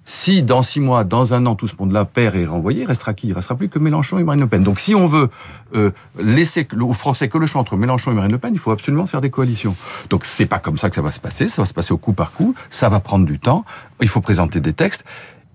Si 0.05 0.43
dans 0.43 0.63
six 0.63 0.81
mois, 0.81 1.05
dans 1.05 1.33
un 1.33 1.47
an, 1.47 1.55
tout 1.55 1.69
ce 1.69 1.77
monde-là 1.79 2.05
perd 2.05 2.35
et 2.35 2.43
est 2.43 2.47
renvoyé, 2.47 2.85
restera 2.85 3.15
qui? 3.15 3.29
Il 3.29 3.35
restera 3.35 3.55
plus 3.55 3.69
que 3.69 3.79
Mélenchon 3.79 4.19
et 4.19 4.25
Marine 4.25 4.41
Le 4.41 4.47
Pen. 4.49 4.63
Donc 4.65 4.81
si 4.81 4.97
on 4.97 5.07
veut 5.07 5.31
euh, 5.77 5.93
laisser 6.19 6.67
aux 6.81 6.93
Français 6.93 7.29
que 7.29 7.39
le 7.39 7.47
choix 7.47 7.61
entre 7.61 7.77
Mélenchon 7.77 8.11
et 8.11 8.15
Marine 8.15 8.33
Le 8.33 8.39
Pen, 8.39 8.53
il 8.53 8.59
faut 8.59 8.73
absolument 8.73 9.07
faire 9.07 9.21
des 9.21 9.31
coalitions. 9.31 9.77
Donc 10.11 10.25
c'est 10.25 10.47
pas 10.47 10.59
comme 10.59 10.77
ça 10.77 10.91
que 10.91 10.97
ça 10.97 11.03
va 11.03 11.13
se 11.13 11.21
passer, 11.21 11.49
ça 11.49 11.63
va 11.63 11.67
se 11.67 11.75
passer 11.75 11.93
au 11.93 11.99
coup 11.99 12.15
par 12.15 12.33
coup, 12.33 12.55
ça 12.69 12.89
va 12.89 12.99
prendre 12.99 13.25
du 13.25 13.39
temps, 13.39 13.65
il 14.01 14.09
faut 14.09 14.21
présenter 14.21 14.61
des 14.61 14.73
textes. 14.73 15.05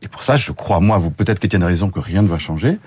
Et 0.02 0.08
pour 0.08 0.24
ça, 0.24 0.38
je 0.38 0.52
crois, 0.52 0.80
moi, 0.80 0.98
vous 0.98 1.12
peut-être 1.12 1.40
qu'Étienne 1.40 1.64
a 1.64 1.68
raison 1.68 1.90
que 1.90 2.00
rien 2.00 2.22
ne 2.22 2.28
va 2.28 2.38
changer. 2.38 2.78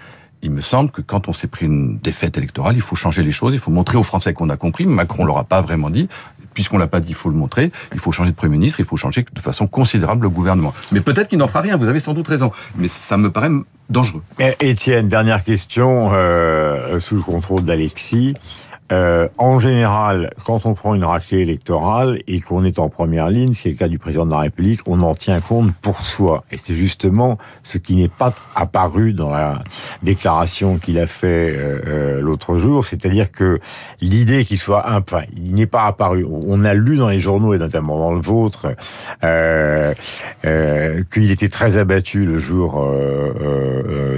il 0.42 0.50
me 0.50 0.60
semble 0.60 0.90
que 0.90 1.02
quand 1.02 1.28
on 1.28 1.32
s'est 1.32 1.46
pris 1.46 1.66
une 1.66 1.98
défaite 1.98 2.38
électorale, 2.38 2.76
il 2.76 2.82
faut 2.82 2.96
changer 2.96 3.22
les 3.22 3.32
choses, 3.32 3.52
il 3.52 3.60
faut 3.60 3.70
montrer 3.70 3.98
aux 3.98 4.02
Français 4.02 4.32
qu'on 4.32 4.48
a 4.48 4.56
compris. 4.56 4.86
Macron 4.86 5.24
l'aura 5.24 5.44
pas 5.44 5.60
vraiment 5.60 5.90
dit. 5.90 6.08
Puisqu'on 6.54 6.78
l'a 6.78 6.86
pas 6.86 7.00
dit, 7.00 7.10
il 7.10 7.14
faut 7.14 7.30
le 7.30 7.36
montrer. 7.36 7.70
Il 7.92 7.98
faut 7.98 8.12
changer 8.12 8.30
de 8.30 8.36
Premier 8.36 8.56
ministre, 8.56 8.80
il 8.80 8.86
faut 8.86 8.96
changer 8.96 9.24
de 9.32 9.40
façon 9.40 9.66
considérable 9.66 10.22
le 10.22 10.30
gouvernement. 10.30 10.74
Mais 10.92 11.00
peut-être 11.00 11.28
qu'il 11.28 11.38
n'en 11.38 11.48
fera 11.48 11.60
rien, 11.60 11.76
vous 11.76 11.88
avez 11.88 12.00
sans 12.00 12.14
doute 12.14 12.28
raison. 12.28 12.52
Mais 12.76 12.88
ça 12.88 13.16
me 13.16 13.30
paraît 13.30 13.50
dangereux. 13.88 14.22
Étienne, 14.60 15.08
dernière 15.08 15.44
question, 15.44 16.10
euh, 16.12 17.00
sous 17.00 17.16
le 17.16 17.22
contrôle 17.22 17.62
d'Alexis. 17.62 18.34
Euh, 18.92 19.28
en 19.38 19.60
général, 19.60 20.30
quand 20.44 20.66
on 20.66 20.74
prend 20.74 20.94
une 20.94 21.04
raclée 21.04 21.40
électorale 21.40 22.20
et 22.26 22.40
qu'on 22.40 22.64
est 22.64 22.78
en 22.78 22.88
première 22.88 23.30
ligne, 23.30 23.52
ce 23.52 23.62
qui 23.62 23.68
est 23.68 23.72
le 23.72 23.76
cas 23.76 23.88
du 23.88 23.98
président 23.98 24.26
de 24.26 24.32
la 24.32 24.38
République, 24.38 24.80
on 24.86 25.00
en 25.00 25.14
tient 25.14 25.40
compte 25.40 25.72
pour 25.80 26.00
soi. 26.00 26.44
Et 26.50 26.56
c'est 26.56 26.74
justement 26.74 27.38
ce 27.62 27.78
qui 27.78 27.96
n'est 27.96 28.08
pas 28.08 28.34
apparu 28.56 29.12
dans 29.12 29.30
la 29.30 29.60
déclaration 30.02 30.78
qu'il 30.78 30.98
a 30.98 31.06
fait 31.06 31.54
euh, 31.56 31.80
euh 31.86 32.20
l'autre 32.20 32.58
jour, 32.58 32.84
c'est-à-dire 32.84 33.30
que 33.30 33.60
l'idée 34.00 34.44
qu'il 34.44 34.58
soit 34.58 34.90
un, 34.90 34.98
enfin, 34.98 35.22
il 35.36 35.54
n'est 35.54 35.66
pas 35.66 35.84
apparu. 35.84 36.26
On 36.28 36.64
a 36.64 36.74
lu 36.74 36.96
dans 36.96 37.08
les 37.08 37.18
journaux 37.18 37.54
et 37.54 37.58
notamment 37.58 37.98
dans 37.98 38.12
le 38.12 38.20
vôtre 38.20 38.74
qu'il 41.12 41.30
était 41.30 41.48
très 41.48 41.76
abattu 41.76 42.26
le 42.26 42.38
jour 42.38 42.86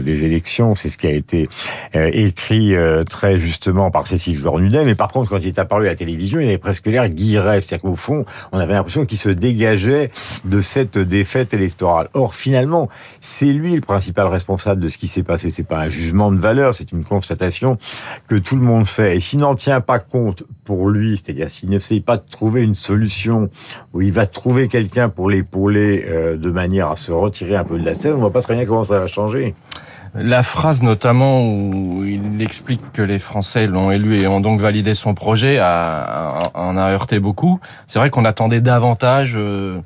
des 0.02 0.24
élections. 0.24 0.74
C'est 0.74 0.88
ce 0.88 0.98
qui 0.98 1.06
a 1.06 1.10
été 1.10 1.48
écrit 1.94 2.74
très 3.08 3.38
justement 3.38 3.90
par 3.90 4.06
Cécile 4.06 4.40
Vernon 4.40 4.61
mais 4.70 4.94
par 4.94 5.08
contre, 5.08 5.30
quand 5.30 5.38
il 5.38 5.48
est 5.48 5.58
apparu 5.58 5.86
à 5.86 5.90
la 5.90 5.94
télévision, 5.94 6.40
il 6.40 6.46
avait 6.46 6.58
presque 6.58 6.86
l'air 6.86 7.08
guiref. 7.08 7.64
C'est-à-dire 7.64 7.88
qu'au 7.90 7.96
fond, 7.96 8.24
on 8.52 8.58
avait 8.58 8.74
l'impression 8.74 9.06
qu'il 9.06 9.18
se 9.18 9.28
dégageait 9.28 10.10
de 10.44 10.60
cette 10.60 10.98
défaite 10.98 11.54
électorale. 11.54 12.08
Or, 12.14 12.34
finalement, 12.34 12.88
c'est 13.20 13.52
lui 13.52 13.74
le 13.74 13.80
principal 13.80 14.26
responsable 14.26 14.80
de 14.80 14.88
ce 14.88 14.98
qui 14.98 15.06
s'est 15.06 15.22
passé. 15.22 15.50
C'est 15.50 15.62
pas 15.62 15.80
un 15.80 15.88
jugement 15.88 16.32
de 16.32 16.38
valeur, 16.38 16.74
c'est 16.74 16.92
une 16.92 17.04
constatation 17.04 17.78
que 18.28 18.36
tout 18.36 18.56
le 18.56 18.62
monde 18.62 18.86
fait. 18.86 19.16
Et 19.16 19.20
s'il 19.20 19.40
n'en 19.40 19.54
tient 19.54 19.80
pas 19.80 19.98
compte 19.98 20.44
pour 20.64 20.88
lui, 20.88 21.16
c'est-à-dire 21.16 21.48
s'il 21.48 21.70
n'essaye 21.70 22.00
pas 22.00 22.16
de 22.16 22.24
trouver 22.30 22.62
une 22.62 22.74
solution 22.74 23.50
où 23.92 24.02
il 24.02 24.12
va 24.12 24.26
trouver 24.26 24.68
quelqu'un 24.68 25.08
pour 25.08 25.30
l'épauler 25.30 26.04
euh, 26.08 26.36
de 26.36 26.50
manière 26.50 26.88
à 26.88 26.96
se 26.96 27.12
retirer 27.12 27.56
un 27.56 27.64
peu 27.64 27.78
de 27.78 27.84
la 27.84 27.94
scène, 27.94 28.14
on 28.14 28.18
voit 28.18 28.32
pas 28.32 28.42
très 28.42 28.54
bien 28.54 28.64
comment 28.64 28.84
ça 28.84 28.98
va 28.98 29.06
changer. 29.06 29.54
La 30.14 30.42
phrase 30.42 30.82
notamment 30.82 31.42
où 31.42 32.04
il 32.04 32.42
explique 32.42 32.92
que 32.92 33.00
les 33.00 33.18
Français 33.18 33.66
l'ont 33.66 33.90
élu 33.90 34.20
et 34.20 34.26
ont 34.26 34.40
donc 34.40 34.60
validé 34.60 34.94
son 34.94 35.14
projet 35.14 35.58
a, 35.58 36.38
en 36.52 36.76
a 36.76 36.90
heurté 36.92 37.18
beaucoup. 37.18 37.60
C'est 37.86 37.98
vrai 37.98 38.10
qu'on 38.10 38.26
attendait 38.26 38.60
davantage 38.60 39.32
euh, 39.36 39.78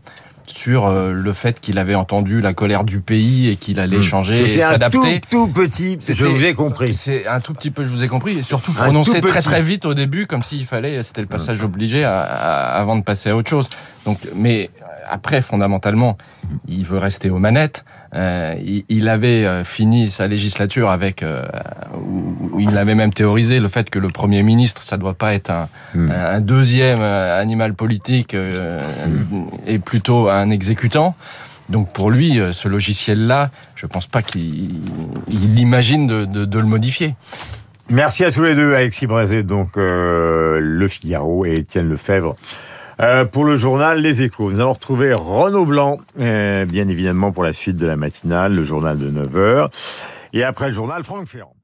sur 0.46 0.86
euh, 0.86 1.12
le 1.12 1.32
fait 1.32 1.60
qu'il 1.60 1.78
avait 1.78 1.94
entendu 1.94 2.40
la 2.40 2.54
colère 2.54 2.82
du 2.82 2.98
pays 2.98 3.48
et 3.48 3.56
qu'il 3.56 3.78
allait 3.78 3.98
hmm. 3.98 4.02
changer 4.02 4.50
et 4.50 4.60
s'adapter. 4.60 4.98
C'était 5.00 5.20
tout, 5.20 5.46
tout 5.46 5.48
petit, 5.48 5.96
je 6.00 6.24
vous 6.24 6.44
ai 6.44 6.54
compris. 6.54 6.92
C'est 6.92 7.26
un 7.28 7.38
tout 7.40 7.54
petit 7.54 7.70
peu, 7.70 7.84
je 7.84 7.88
vous 7.88 8.02
ai 8.02 8.08
compris, 8.08 8.38
et 8.38 8.42
surtout 8.42 8.72
prononcé 8.72 9.20
très 9.20 9.40
très 9.40 9.62
vite 9.62 9.84
au 9.84 9.94
début, 9.94 10.26
comme 10.26 10.42
s'il 10.42 10.66
fallait, 10.66 11.02
c'était 11.02 11.20
le 11.20 11.28
passage 11.28 11.62
obligé 11.62 12.04
avant 12.04 12.96
de 12.96 13.02
passer 13.02 13.30
à 13.30 13.36
autre 13.36 13.48
chose. 13.48 13.68
Donc, 14.06 14.20
mais 14.34 14.70
après, 15.08 15.42
fondamentalement, 15.42 16.16
il 16.68 16.84
veut 16.86 16.98
rester 16.98 17.28
aux 17.28 17.38
manettes. 17.38 17.84
Euh, 18.14 18.54
il, 18.88 19.08
avait 19.08 19.44
euh, 19.44 19.64
fini 19.64 20.10
sa 20.10 20.28
législature 20.28 20.90
avec, 20.90 21.22
euh, 21.22 21.44
où, 21.94 22.60
il 22.60 22.78
avait 22.78 22.94
même 22.94 23.12
théorisé 23.12 23.58
le 23.58 23.68
fait 23.68 23.90
que 23.90 23.98
le 23.98 24.08
Premier 24.08 24.44
ministre, 24.44 24.82
ça 24.82 24.96
doit 24.96 25.14
pas 25.14 25.34
être 25.34 25.50
un, 25.50 25.68
hmm. 25.94 26.10
un 26.10 26.40
deuxième 26.40 27.02
animal 27.02 27.74
politique 27.74 28.34
et 29.66 29.78
plutôt 29.80 30.28
un 30.28 30.50
exécutant. 30.50 31.16
Donc 31.68 31.92
pour 31.92 32.12
lui, 32.12 32.40
ce 32.52 32.68
logiciel-là, 32.68 33.50
je 33.74 33.86
pense 33.86 34.06
pas 34.06 34.22
qu'il 34.22 35.58
imagine 35.58 36.06
de, 36.06 36.24
de, 36.24 36.44
de, 36.44 36.58
le 36.60 36.66
modifier. 36.66 37.16
Merci 37.90 38.24
à 38.24 38.30
tous 38.30 38.44
les 38.44 38.54
deux, 38.54 38.74
Alexis 38.74 39.08
Brézé, 39.08 39.42
donc 39.42 39.70
Le 39.76 40.86
Figaro 40.88 41.44
et 41.44 41.54
Étienne 41.54 41.88
Lefebvre. 41.88 42.36
Euh, 43.00 43.26
pour 43.26 43.44
le 43.44 43.58
journal 43.58 44.00
Les 44.00 44.22
Échos, 44.22 44.50
nous 44.50 44.60
allons 44.60 44.72
retrouver 44.72 45.12
Renaud 45.12 45.66
Blanc, 45.66 45.98
euh, 46.18 46.64
bien 46.64 46.88
évidemment 46.88 47.30
pour 47.30 47.44
la 47.44 47.52
suite 47.52 47.76
de 47.76 47.86
la 47.86 47.96
matinale, 47.96 48.54
le 48.54 48.64
journal 48.64 48.98
de 48.98 49.10
9h. 49.10 49.68
Et 50.32 50.44
après 50.44 50.68
le 50.68 50.72
journal, 50.72 51.04
Franck 51.04 51.26
Ferrand. 51.26 51.54